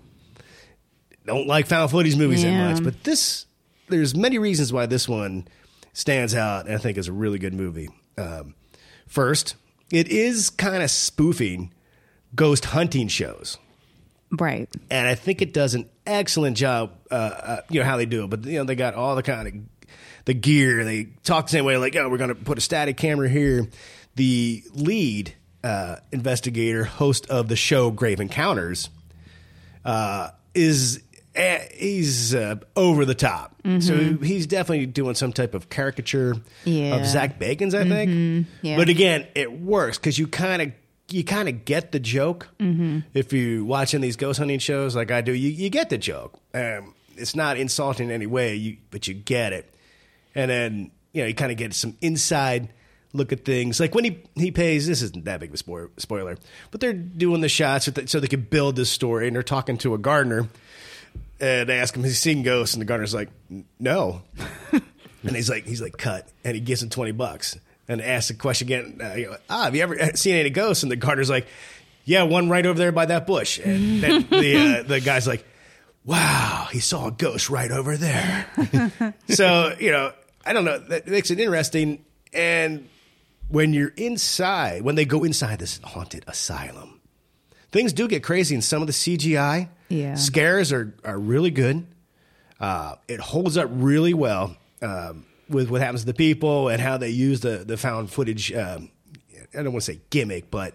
don't 1.26 1.48
like 1.48 1.68
found 1.68 1.92
footage 1.92 2.16
movies 2.16 2.44
Yeah. 2.44 2.52
that 2.68 2.74
much, 2.76 2.84
but 2.84 3.04
this, 3.04 3.46
there's 3.90 4.16
many 4.16 4.38
reasons 4.38 4.72
why 4.74 4.86
this 4.86 5.08
one 5.10 5.48
stands 5.94 6.36
out 6.36 6.66
and 6.66 6.76
I 6.76 6.78
think 6.78 6.98
is 6.98 7.08
a 7.08 7.14
really 7.14 7.40
good 7.40 7.54
movie. 7.54 7.90
Um, 8.18 8.56
first, 9.08 9.56
it 9.92 10.08
is 10.10 10.50
kind 10.50 10.84
of 10.84 10.90
spoofing 10.92 11.74
ghost 12.36 12.66
hunting 12.66 13.08
shows. 13.08 13.58
Right. 14.32 14.68
and 14.90 15.08
I 15.08 15.16
think 15.16 15.42
it 15.42 15.54
does 15.54 15.76
an 15.76 15.88
excellent 16.06 16.58
job. 16.58 16.92
Uh, 17.10 17.14
uh, 17.14 17.62
you 17.70 17.80
know 17.80 17.86
how 17.86 17.96
they 17.96 18.06
do 18.08 18.24
it, 18.26 18.30
but 18.30 18.44
you 18.46 18.58
know 18.58 18.64
they 18.66 18.76
got 18.76 18.94
all 18.96 19.16
the 19.16 19.24
kind 19.24 19.48
of 19.48 19.54
the 20.26 20.34
gear. 20.34 20.84
They 20.84 21.10
talk 21.24 21.46
the 21.46 21.52
same 21.52 21.64
way, 21.64 21.78
like, 21.78 21.96
"Oh, 21.96 22.10
we're 22.10 22.18
going 22.18 22.30
to 22.30 22.36
put 22.36 22.58
a 22.58 22.62
static 22.62 22.98
camera 22.98 23.30
here." 23.30 23.68
The 24.16 24.64
lead 24.74 25.36
uh, 25.64 25.98
investigator, 26.12 26.84
host 26.84 27.28
of 27.28 27.48
the 27.48 27.56
show 27.56 27.92
Grave 27.92 28.20
Encounters, 28.20 28.90
uh, 29.86 30.32
is 30.54 31.02
he's 31.36 32.34
uh, 32.36 32.56
over 32.76 33.06
the 33.06 33.16
top. 33.16 33.56
So 33.80 33.96
he's 34.22 34.46
definitely 34.48 34.86
doing 34.86 35.16
some 35.16 35.34
type 35.34 35.54
of 35.56 35.70
caricature 35.70 36.36
Yeah. 36.66 36.96
of 36.98 37.06
Zak 37.08 37.40
Bagans, 37.40 37.74
I 37.74 37.84
think. 37.88 38.48
yeah. 38.62 38.78
But 38.78 38.90
again, 38.90 39.26
it 39.36 39.52
works 39.60 39.98
because 39.98 40.18
you 40.20 40.28
kind 40.28 40.62
of 40.62 40.72
you 41.10 41.24
kind 41.24 41.48
of 41.50 41.66
get 41.66 41.92
the 41.92 42.00
joke 42.00 42.50
if 42.60 43.32
you 43.34 43.66
watching 43.66 44.02
these 44.02 44.16
ghost 44.16 44.40
hunting 44.40 44.60
shows 44.60 44.96
like 44.96 45.12
I 45.12 45.22
do. 45.22 45.34
You 45.34 45.50
you 45.50 45.70
get 45.70 45.90
the 45.90 45.98
joke. 45.98 46.40
Um, 46.54 46.94
it's 47.18 47.36
not 47.36 47.58
insulting 47.58 48.10
in 48.10 48.14
any 48.14 48.26
way, 48.28 48.56
you, 48.56 48.78
but 48.92 49.08
you 49.08 49.14
get 49.14 49.52
it. 49.54 49.74
And 50.36 50.50
then 50.52 50.92
you 51.14 51.22
know 51.22 51.28
you 51.28 51.34
kind 51.36 51.52
of 51.52 51.58
get 51.58 51.74
some 51.74 51.96
inside 52.02 52.70
look 53.14 53.32
at 53.32 53.46
things. 53.46 53.80
Like 53.80 53.96
when 53.96 54.04
he 54.04 54.20
he 54.36 54.52
pays. 54.52 54.86
This 54.88 55.02
isn't 55.02 55.26
that 55.26 55.40
big 55.40 55.50
of 55.50 55.54
a 55.56 55.58
spoil- 55.58 55.90
spoiler, 55.98 56.38
but 56.72 56.82
they're 56.82 56.92
doing 56.94 57.42
the 57.42 57.50
shots 57.50 57.86
so 57.86 57.92
so 58.06 58.20
they 58.20 58.28
can 58.28 58.42
build 58.42 58.76
this 58.76 58.90
story. 58.92 59.28
And 59.28 59.36
they're 59.36 59.44
talking 59.44 59.78
to 59.80 59.94
a 59.94 59.98
gardener, 59.98 60.50
and 61.40 61.70
they 61.70 61.80
ask 61.80 61.96
him, 61.96 62.04
"Has 62.04 62.12
he 62.12 62.16
seen 62.16 62.44
ghosts?" 62.44 62.76
And 62.76 62.82
the 62.82 62.86
gardener's 62.86 63.14
like, 63.14 63.30
"No." 63.80 64.22
And 65.26 65.36
he's 65.36 65.50
like, 65.50 65.66
he's 65.66 65.82
like, 65.82 65.98
cut, 65.98 66.28
and 66.44 66.54
he 66.54 66.62
gives 66.62 66.84
him 66.84 66.90
twenty 66.90 67.12
bucks, 67.12 67.58
and 67.88 68.02
asks 68.02 68.28
the 68.28 68.36
question 68.36 68.68
again. 68.68 69.00
Uh, 69.04 69.14
you 69.16 69.26
know, 69.26 69.38
ah, 69.50 69.64
have 69.64 69.76
you 69.76 69.82
ever 69.82 69.98
seen 70.16 70.36
any 70.36 70.52
ghosts? 70.52 70.84
And 70.84 70.92
the 70.92 70.96
gardener's 70.96 71.30
like, 71.30 71.48
yeah, 72.06 72.24
one 72.24 72.50
right 72.50 72.66
over 72.66 72.78
there 72.78 72.92
by 72.92 73.08
that 73.08 73.26
bush. 73.26 73.60
And 73.60 74.02
then 74.02 74.28
the 74.30 74.80
uh, 74.80 74.84
the 74.84 75.02
guy's 75.02 75.28
like, 75.28 75.46
wow, 76.04 76.68
he 76.72 76.80
saw 76.80 77.08
a 77.08 77.12
ghost 77.12 77.50
right 77.50 77.72
over 77.72 77.98
there. 77.98 78.46
so 79.30 79.76
you 79.80 79.92
know, 79.92 80.14
I 80.46 80.54
don't 80.54 80.66
know. 80.66 80.78
That 80.78 81.08
makes 81.08 81.32
it 81.32 81.40
interesting. 81.40 82.06
And 82.32 82.88
when 83.48 83.74
you're 83.74 83.94
inside, 83.98 84.84
when 84.84 84.96
they 84.96 85.06
go 85.06 85.24
inside 85.24 85.60
this 85.60 85.80
haunted 85.84 86.24
asylum, 86.28 87.02
things 87.72 87.94
do 87.94 88.08
get 88.08 88.24
crazy. 88.24 88.54
And 88.54 88.64
some 88.64 88.82
of 88.82 88.88
the 88.88 88.94
CGI 88.94 89.70
Yeah. 89.96 90.16
scares 90.16 90.72
are 90.72 90.94
are 91.04 91.18
really 91.18 91.52
good. 91.52 91.86
Uh, 92.60 92.96
it 93.08 93.20
holds 93.20 93.58
up 93.58 93.70
really 93.72 94.14
well 94.14 94.56
um, 94.82 95.26
with 95.50 95.70
what 95.70 95.82
happens 95.82 96.02
to 96.02 96.08
the 96.08 96.14
people 96.14 96.70
and 96.70 96.82
how 96.82 96.98
they 96.98 97.10
use 97.10 97.42
the 97.42 97.58
the 97.66 97.78
found 97.78 98.12
footage. 98.12 98.52
Um, 98.54 98.90
I 99.54 99.64
don't 99.64 99.74
want 99.74 99.84
to 99.86 99.94
say 99.94 100.00
gimmick, 100.10 100.52
but 100.52 100.74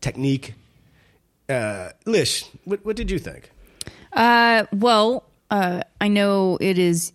technique. 0.00 0.54
Uh, 1.48 1.90
Lish, 2.06 2.44
what, 2.64 2.84
what 2.84 2.96
did 2.96 3.10
you 3.10 3.18
think? 3.18 3.50
Uh, 4.12 4.66
well, 4.72 5.24
uh, 5.50 5.82
I 6.00 6.08
know 6.08 6.58
it 6.60 6.78
is 6.78 7.12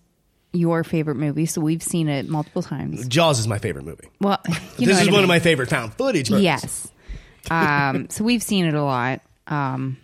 your 0.52 0.84
favorite 0.84 1.16
movie, 1.16 1.46
so 1.46 1.62
we've 1.62 1.84
seen 1.84 2.10
it 2.10 2.28
multiple 2.28 2.62
times. 2.62 3.08
Jaws 3.08 3.40
is 3.40 3.48
my 3.48 3.60
favorite 3.60 3.86
movie. 3.86 4.10
Well, 4.20 4.40
you 4.48 4.88
know 4.88 4.94
this 4.94 5.02
is 5.02 5.08
what 5.08 5.10
I 5.10 5.12
one 5.14 5.24
of 5.24 5.28
my 5.28 5.40
favorite 5.40 5.70
found 5.70 5.94
footage 5.94 6.30
movies. 6.30 6.44
Yes. 6.44 6.88
Um, 7.50 8.10
so 8.10 8.24
we've 8.24 8.44
seen 8.44 8.66
it 8.66 8.74
a 8.74 8.84
lot. 8.84 9.22
Um, 9.48 9.98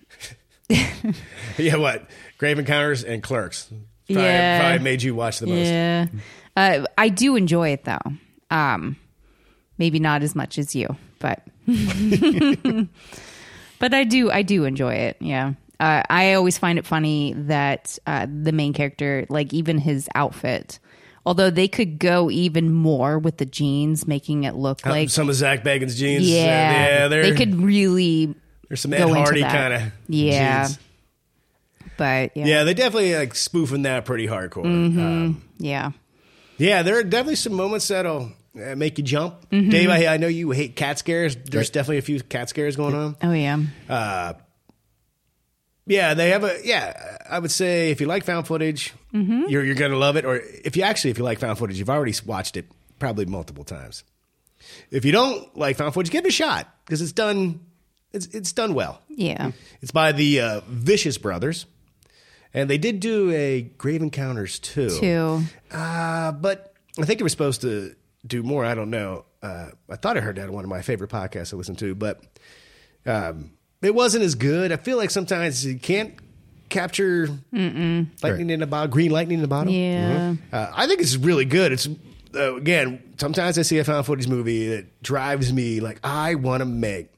yeah, 1.58 1.76
what? 1.76 2.10
Grave 2.38 2.60
Encounters 2.60 3.04
and 3.04 3.22
Clerks. 3.24 3.68
Probably, 4.08 4.24
Yeah. 4.24 4.60
probably 4.60 4.84
made 4.84 5.02
you 5.04 5.16
watch 5.16 5.40
the 5.40 5.48
most. 5.48 5.68
yeah. 5.68 6.08
Uh, 6.58 6.86
I 6.98 7.10
do 7.10 7.36
enjoy 7.36 7.70
it 7.70 7.86
though. 7.86 8.00
Um, 8.50 8.98
maybe 9.78 10.00
not 10.00 10.22
as 10.24 10.36
much 10.36 10.58
as 10.58 10.76
you, 10.76 10.96
but 11.20 11.42
but 13.80 13.94
I 13.94 14.04
do 14.04 14.32
I 14.32 14.42
do 14.42 14.66
enjoy 14.66 14.94
it. 14.96 15.18
Yeah. 15.20 15.54
Uh, 15.80 16.04
I 16.10 16.34
always 16.34 16.58
find 16.58 16.78
it 16.78 16.86
funny 16.86 17.34
that 17.36 17.98
uh, 18.06 18.28
the 18.32 18.52
main 18.52 18.72
character, 18.74 19.26
like 19.30 19.52
even 19.54 19.80
his 19.80 20.08
outfit, 20.14 20.78
although 21.26 21.50
they 21.50 21.68
could 21.68 21.98
go 21.98 22.30
even 22.30 22.72
more 22.72 23.18
with 23.18 23.38
the 23.38 23.46
jeans, 23.48 24.06
making 24.06 24.44
it 24.44 24.54
look 24.54 24.86
Uh, 24.86 24.92
like 24.92 25.10
some 25.10 25.28
of 25.28 25.34
Zak 25.36 25.64
Bagans' 25.64 25.96
jeans. 25.98 26.30
yeah, 26.30 27.00
yeah, 27.04 27.08
they 27.08 27.34
could 27.36 27.56
really 27.56 28.36
There's 28.72 28.80
some 28.80 28.94
Ed 28.94 29.02
Hardy 29.10 29.42
kind 29.42 29.74
of 29.74 29.82
yeah. 30.08 30.64
jeans. 30.66 30.80
But 31.98 32.38
yeah, 32.38 32.46
Yeah. 32.46 32.64
they 32.64 32.74
definitely 32.74 33.14
like 33.16 33.36
spoofing 33.36 33.82
that 33.82 34.06
pretty 34.06 34.28
hardcore. 34.28 34.64
Mhm. 34.64 34.98
Um, 34.98 35.44
yeah. 35.58 35.92
yeah, 36.58 36.82
there 36.82 36.98
are 36.98 37.04
definitely 37.04 37.36
some 37.36 37.52
moments 37.52 37.90
that'll 37.90 38.32
uh, 38.56 38.76
make 38.78 38.98
you 38.98 39.04
jump. 39.04 39.50
Mhm. 39.50 39.72
Dave, 39.72 39.90
I, 39.90 40.08
I 40.14 40.16
know 40.16 40.28
you 40.28 40.52
hate 40.52 40.78
cat 40.78 41.00
scares. 41.00 41.36
There's 41.36 41.70
definitely 41.70 41.98
a 41.98 42.02
few 42.02 42.22
cat 42.22 42.48
scares 42.48 42.78
going 42.78 42.96
on. 42.96 43.18
Oh 43.22 43.34
yeah. 43.34 43.60
Uh, 43.90 44.34
yeah, 45.86 46.14
they 46.14 46.30
have 46.30 46.46
a 46.46 46.58
yeah. 46.64 47.18
I 47.30 47.40
would 47.40 47.52
say 47.52 47.92
if 47.92 48.00
you 48.00 48.08
like 48.08 48.24
found 48.24 48.48
footage, 48.48 48.94
Mhm. 49.14 49.50
you're 49.50 49.66
you're 49.66 49.76
gonna 49.76 49.98
love 49.98 50.16
it. 50.16 50.24
Or 50.24 50.38
if 50.64 50.78
you 50.78 50.84
actually 50.84 51.12
if 51.12 51.18
you 51.18 51.26
like 51.26 51.40
found 51.40 51.58
footage, 51.60 51.78
you've 51.78 51.90
already 51.90 52.14
watched 52.26 52.56
it 52.56 52.68
probably 53.00 53.26
multiple 53.26 53.66
times. 53.66 54.06
If 54.92 55.04
you 55.04 55.12
don't 55.12 55.58
like 55.58 55.76
found 55.76 55.94
footage, 55.94 56.10
give 56.12 56.24
it 56.24 56.30
a 56.30 56.32
shot 56.32 56.74
because 56.86 57.02
it's 57.02 57.12
done. 57.12 57.60
It's 58.13 58.28
it's 58.28 58.52
done 58.52 58.74
well. 58.74 59.02
Yeah. 59.10 59.52
It's 59.82 59.91
by 59.91 60.12
the 60.12 60.41
uh, 60.41 60.62
Vicious 60.67 61.17
Brothers, 61.17 61.65
and 62.54 62.69
they 62.69 62.78
did 62.78 63.00
do 63.00 63.32
a 63.32 63.62
Grave 63.62 64.02
Encounters 64.02 64.60
too. 64.60 64.89
Two. 65.00 65.41
Uh, 65.71 66.32
but 66.34 66.74
I 67.00 67.06
think 67.06 67.19
they 67.19 67.24
were 67.24 67.30
supposed 67.30 67.62
to 67.62 67.95
do 68.26 68.43
more. 68.43 68.65
I 68.65 68.76
don't 68.76 68.89
know. 68.89 69.26
Uh, 69.41 69.69
I 69.89 69.95
thought 69.95 70.17
I 70.17 70.19
heard 70.19 70.36
that 70.36 70.47
on 70.47 70.54
one 70.54 70.63
of 70.63 70.69
my 70.69 70.82
favorite 70.82 71.10
podcasts 71.10 71.54
I 71.54 71.58
listen 71.58 71.76
to, 71.78 71.95
but 71.95 72.21
um, 73.06 73.52
it 73.82 73.95
wasn't 73.95 74.24
as 74.24 74.36
good. 74.36 74.71
I 74.71 74.78
feel 74.78 74.97
like 74.97 75.10
sometimes 75.10 75.65
you 75.65 75.80
can't 75.80 76.13
capture 76.69 77.28
Mm-mm. 77.54 78.08
lightning 78.24 78.50
in 78.50 78.62
a 78.62 78.67
bottle, 78.67 78.91
green 78.91 79.12
lightning 79.12 79.38
in 79.39 79.41
the 79.41 79.47
bottle. 79.47 79.74
Yeah. 79.74 80.36
Uh, 80.52 80.71
I 80.76 80.86
think 80.88 81.02
it's 81.02 81.15
really 81.15 81.45
good. 81.45 81.71
It's 81.71 81.88
uh, 82.36 82.56
again, 82.56 83.02
sometimes 83.17 83.58
I 83.58 83.63
see 83.63 83.78
a 83.80 83.84
found 83.84 84.06
footage 84.06 84.28
movie 84.28 84.69
that 84.69 85.02
drives 85.02 85.52
me 85.52 85.80
like 85.80 86.00
I 86.04 86.36
want 86.36 86.62
to 86.62 86.65
make 86.65 87.10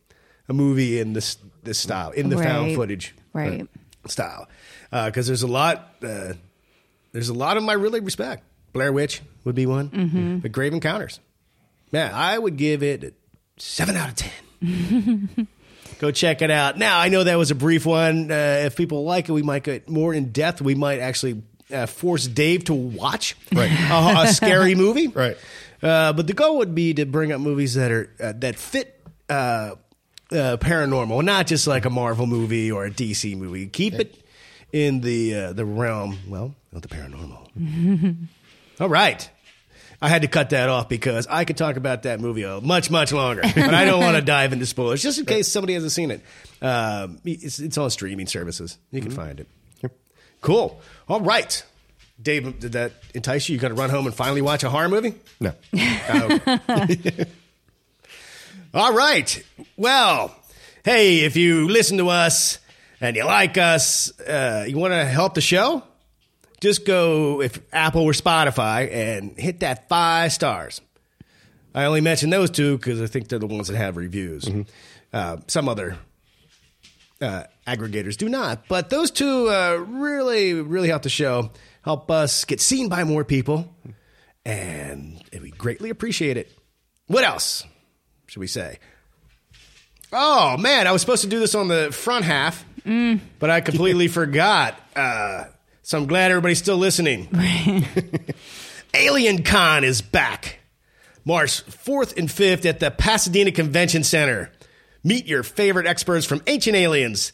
a 0.49 0.53
movie 0.53 0.99
in 0.99 1.13
this 1.13 1.37
this 1.63 1.79
style, 1.79 2.11
in 2.11 2.29
the 2.29 2.37
found 2.37 2.75
footage 2.75 3.15
Right. 3.33 3.67
style, 4.07 4.47
because 4.91 5.27
there's 5.27 5.43
a 5.43 5.47
lot. 5.47 5.95
Uh, 6.03 6.33
there's 7.13 7.29
a 7.29 7.33
lot 7.33 7.57
of 7.57 7.63
them 7.63 7.69
I 7.69 7.73
really 7.73 7.99
respect. 7.99 8.43
Blair 8.73 8.91
Witch 8.91 9.21
would 9.45 9.55
be 9.55 9.65
one. 9.65 9.89
Mhm. 9.89 10.41
But 10.41 10.51
Grave 10.51 10.73
Encounters, 10.73 11.19
man, 11.91 12.11
I 12.13 12.37
would 12.37 12.57
give 12.57 12.81
it 12.83 13.03
a 13.03 13.13
seven 13.57 13.95
out 13.95 14.09
of 14.09 14.15
ten. 14.15 15.47
Go 15.99 16.11
check 16.11 16.41
it 16.41 16.51
out. 16.51 16.77
Now 16.77 16.99
I 16.99 17.07
know 17.09 17.23
that 17.23 17.35
was 17.37 17.51
a 17.51 17.55
brief 17.55 17.85
one. 17.85 18.31
Uh, 18.31 18.63
if 18.65 18.75
people 18.75 19.03
like 19.05 19.29
it, 19.29 19.31
we 19.31 19.43
might 19.43 19.63
get 19.63 19.87
more 19.89 20.13
in 20.13 20.31
depth. 20.31 20.61
We 20.61 20.75
might 20.75 20.99
actually 20.99 21.43
uh, 21.73 21.85
force 21.85 22.27
Dave 22.27 22.65
to 22.65 22.73
watch 22.73 23.35
Right. 23.53 23.71
a, 23.71 24.23
a 24.23 24.27
scary 24.33 24.75
movie. 24.75 25.07
Right. 25.07 25.37
Uh, 25.81 26.11
but 26.13 26.27
the 26.27 26.33
goal 26.33 26.57
would 26.57 26.73
be 26.75 26.93
to 26.95 27.05
bring 27.05 27.31
up 27.31 27.39
movies 27.39 27.75
that 27.75 27.91
are 27.91 28.09
uh, 28.21 28.33
that 28.37 28.55
fit 28.57 28.99
uh, 30.33 30.57
paranormal, 30.57 31.23
not 31.23 31.47
just 31.47 31.67
like 31.67 31.85
a 31.85 31.89
Marvel 31.89 32.25
movie 32.25 32.71
or 32.71 32.85
a 32.85 32.91
DC 32.91 33.37
movie. 33.37 33.67
Keep 33.67 33.93
it 33.95 34.15
in 34.71 35.01
the 35.01 35.35
uh, 35.35 35.53
the 35.53 35.65
realm, 35.65 36.17
well, 36.27 36.55
of 36.73 36.81
the 36.81 36.87
paranormal. 36.87 38.17
All 38.79 38.89
right. 38.89 39.29
I 40.01 40.09
had 40.09 40.23
to 40.23 40.27
cut 40.27 40.49
that 40.49 40.67
off 40.67 40.89
because 40.89 41.27
I 41.27 41.45
could 41.45 41.55
talk 41.55 41.77
about 41.77 42.03
that 42.03 42.19
movie 42.19 42.43
uh, 42.43 42.59
much, 42.59 42.91
much 42.91 43.13
longer, 43.13 43.41
but 43.41 43.73
I 43.73 43.85
don't 43.85 44.01
want 44.01 44.17
to 44.17 44.21
dive 44.25 44.51
into 44.51 44.65
spoilers 44.65 45.01
just 45.01 45.17
in 45.17 45.25
case 45.25 45.47
somebody 45.47 45.75
hasn't 45.75 45.93
seen 45.93 46.11
it. 46.11 46.21
Um, 46.61 47.19
it's, 47.23 47.59
it's 47.59 47.77
on 47.77 47.89
streaming 47.89 48.27
services. 48.27 48.77
You 48.91 48.99
can 48.99 49.11
find 49.11 49.39
it. 49.39 49.47
Cool. 50.41 50.81
All 51.07 51.21
right. 51.21 51.63
Dave, 52.21 52.59
did 52.59 52.73
that 52.73 52.91
entice 53.13 53.47
you? 53.47 53.53
You 53.53 53.61
going 53.61 53.73
to 53.73 53.79
run 53.79 53.89
home 53.89 54.05
and 54.05 54.13
finally 54.13 54.41
watch 54.41 54.63
a 54.63 54.69
horror 54.69 54.89
movie? 54.89 55.15
No. 55.39 55.53
Okay. 56.09 57.25
All 58.75 58.91
right. 58.91 59.43
Well, 59.77 60.35
hey, 60.83 61.19
if 61.19 61.35
you 61.35 61.67
listen 61.67 61.99
to 61.99 62.09
us 62.09 62.57
and 62.99 63.15
you 63.15 63.23
like 63.23 63.55
us, 63.55 64.19
uh, 64.19 64.65
you 64.67 64.79
want 64.79 64.93
to 64.93 65.05
help 65.05 65.35
the 65.35 65.41
show, 65.41 65.83
just 66.59 66.83
go 66.83 67.39
if 67.43 67.59
Apple 67.71 68.01
or 68.01 68.13
Spotify 68.13 68.91
and 68.91 69.37
hit 69.37 69.59
that 69.59 69.87
five 69.89 70.33
stars. 70.33 70.81
I 71.75 71.85
only 71.85 72.01
mention 72.01 72.31
those 72.31 72.49
two 72.49 72.77
because 72.77 72.99
I 72.99 73.05
think 73.05 73.27
they're 73.27 73.37
the 73.37 73.45
ones 73.45 73.67
that 73.67 73.77
have 73.77 73.95
reviews. 73.95 74.49
Uh, 75.13 75.37
some 75.45 75.69
other 75.69 75.99
uh, 77.21 77.43
aggregators 77.67 78.17
do 78.17 78.27
not, 78.27 78.67
but 78.67 78.89
those 78.89 79.11
two 79.11 79.49
uh, 79.49 79.85
really, 79.87 80.53
really 80.55 80.87
help 80.87 81.03
the 81.03 81.09
show, 81.09 81.51
help 81.83 82.09
us 82.09 82.43
get 82.45 82.59
seen 82.59 82.89
by 82.89 83.03
more 83.03 83.23
people, 83.23 83.71
and 84.43 85.23
we 85.39 85.51
greatly 85.51 85.91
appreciate 85.91 86.37
it. 86.37 86.51
What 87.05 87.23
else 87.23 87.65
should 88.33 88.39
we 88.39 88.47
say? 88.47 88.79
Oh 90.11 90.57
man, 90.57 90.87
I 90.87 90.91
was 90.91 91.01
supposed 91.01 91.21
to 91.21 91.29
do 91.29 91.39
this 91.39 91.53
on 91.53 91.67
the 91.67 91.91
front 91.91 92.25
half, 92.25 92.65
but 93.37 93.51
I 93.51 93.61
completely 93.61 94.07
forgot. 94.19 94.73
Uh, 94.95 95.43
so 95.83 95.99
I'm 95.99 96.07
glad 96.07 96.31
everybody's 96.31 96.57
still 96.57 96.77
listening. 96.77 97.29
Alien 98.95 99.43
Con 99.43 99.83
is 99.83 100.01
back. 100.01 100.61
March 101.23 101.63
4th 101.67 102.17
and 102.17 102.27
5th 102.27 102.65
at 102.65 102.79
the 102.79 102.89
Pasadena 102.89 103.51
Convention 103.51 104.03
Center. 104.03 104.51
Meet 105.03 105.27
your 105.27 105.43
favorite 105.43 105.85
experts 105.85 106.25
from 106.25 106.41
Ancient 106.47 106.75
Aliens, 106.75 107.33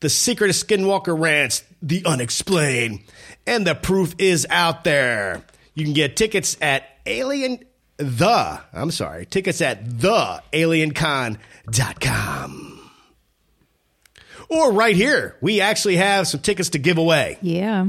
The 0.00 0.08
Secret 0.08 0.50
of 0.50 0.56
Skinwalker 0.56 1.16
Ranch, 1.16 1.62
The 1.80 2.04
Unexplained, 2.04 3.04
and 3.46 3.64
the 3.64 3.76
proof 3.76 4.16
is 4.18 4.44
out 4.50 4.82
there. 4.82 5.44
You 5.74 5.84
can 5.84 5.94
get 5.94 6.16
tickets 6.16 6.56
at 6.60 6.82
Alien 7.06 7.60
the 7.96 8.60
I'm 8.72 8.90
sorry, 8.90 9.26
tickets 9.26 9.60
at 9.60 9.84
thealiencon.com. 9.84 12.72
Or 14.48 14.72
right 14.72 14.94
here, 14.94 15.36
we 15.40 15.60
actually 15.60 15.96
have 15.96 16.28
some 16.28 16.40
tickets 16.40 16.70
to 16.70 16.78
give 16.78 16.98
away. 16.98 17.38
Yeah. 17.42 17.86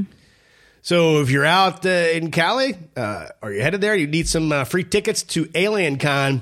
So 0.82 1.20
if 1.20 1.30
you're 1.30 1.44
out 1.44 1.84
uh, 1.86 1.88
in 1.88 2.30
Cali 2.30 2.74
uh, 2.96 3.26
or 3.42 3.52
you're 3.52 3.62
headed 3.62 3.80
there, 3.80 3.94
you 3.94 4.06
need 4.06 4.28
some 4.28 4.50
uh, 4.50 4.64
free 4.64 4.84
tickets 4.84 5.22
to 5.24 5.44
AlienCon. 5.46 6.40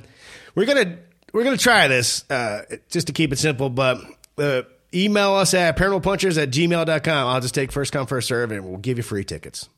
We're 0.55 0.67
gonna 0.67 0.99
we're 1.33 1.45
gonna 1.45 1.57
try 1.57 1.89
this 1.89 2.29
uh, 2.31 2.62
just 2.89 3.09
to 3.09 3.12
keep 3.12 3.33
it 3.33 3.39
simple, 3.39 3.69
but 3.69 3.99
uh, 4.39 4.62
email 4.95 5.35
us 5.35 5.53
at 5.53 5.77
paranormalpunchers 5.77 6.41
at 6.41 6.51
gmail.com. 6.51 7.29
I'll 7.29 7.41
just 7.41 7.55
take 7.55 7.73
first 7.73 7.93
come 7.93 8.07
first 8.07 8.29
serve, 8.29 8.53
and 8.53 8.64
we'll 8.64 8.79
give 8.79 8.97
you 8.97 9.03
free 9.03 9.25
tickets. 9.25 9.69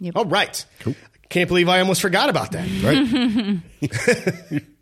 Yep. 0.00 0.16
All 0.16 0.26
right. 0.26 0.64
Can't 1.28 1.48
believe 1.48 1.68
I 1.68 1.80
almost 1.80 2.00
forgot 2.00 2.30
about 2.30 2.52
that. 2.52 3.62
Right. 3.80 4.62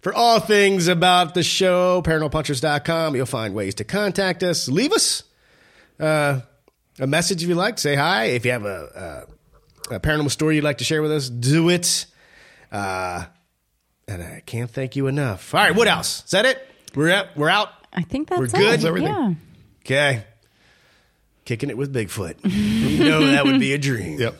For 0.00 0.12
all 0.12 0.40
things 0.40 0.88
about 0.88 1.34
the 1.34 1.44
show, 1.44 2.02
paranormalpunchers.com, 2.02 3.14
you'll 3.14 3.26
find 3.26 3.54
ways 3.54 3.76
to 3.76 3.84
contact 3.84 4.42
us. 4.42 4.68
Leave 4.68 4.92
us 4.92 5.22
uh, 6.00 6.40
a 6.98 7.06
message 7.06 7.44
if 7.44 7.48
you 7.48 7.54
like. 7.54 7.78
Say 7.78 7.94
hi. 7.94 8.24
If 8.24 8.44
you 8.44 8.50
have 8.50 8.64
a, 8.64 9.26
a, 9.90 9.94
a 9.94 10.00
paranormal 10.00 10.30
story 10.32 10.56
you'd 10.56 10.64
like 10.64 10.78
to 10.78 10.84
share 10.84 11.02
with 11.02 11.12
us, 11.12 11.28
do 11.28 11.68
it. 11.68 12.06
Uh, 12.72 13.26
and 14.08 14.22
I 14.22 14.42
can't 14.44 14.70
thank 14.70 14.96
you 14.96 15.06
enough. 15.06 15.54
All 15.54 15.60
right, 15.60 15.74
what 15.74 15.86
else? 15.86 16.24
Is 16.24 16.30
that 16.32 16.46
it? 16.46 16.66
We're 16.96 17.10
out. 17.10 17.36
We're 17.36 17.48
out. 17.48 17.68
I 17.92 18.02
think 18.02 18.28
that's 18.28 18.40
We're 18.40 18.46
good? 18.48 18.80
it. 18.80 18.84
Everything? 18.84 19.12
Yeah. 19.12 19.34
Okay. 19.84 20.24
Kicking 21.44 21.70
it 21.70 21.76
with 21.76 21.94
Bigfoot. 21.94 22.36
you 22.44 23.04
know 23.04 23.26
that 23.26 23.44
would 23.44 23.60
be 23.60 23.72
a 23.72 23.78
dream. 23.78 24.18
Yep. 24.18 24.34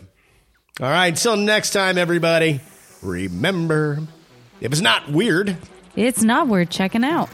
All 0.81 0.89
right. 0.89 1.09
Until 1.09 1.37
next 1.37 1.70
time, 1.70 1.99
everybody, 1.99 2.61
remember 3.03 3.99
if 4.61 4.73
it's 4.73 4.81
not 4.81 5.11
weird, 5.11 5.57
It's 5.97 6.23
not 6.23 6.49
worth 6.49 6.70
checking 6.70 7.05
out. 7.05 7.29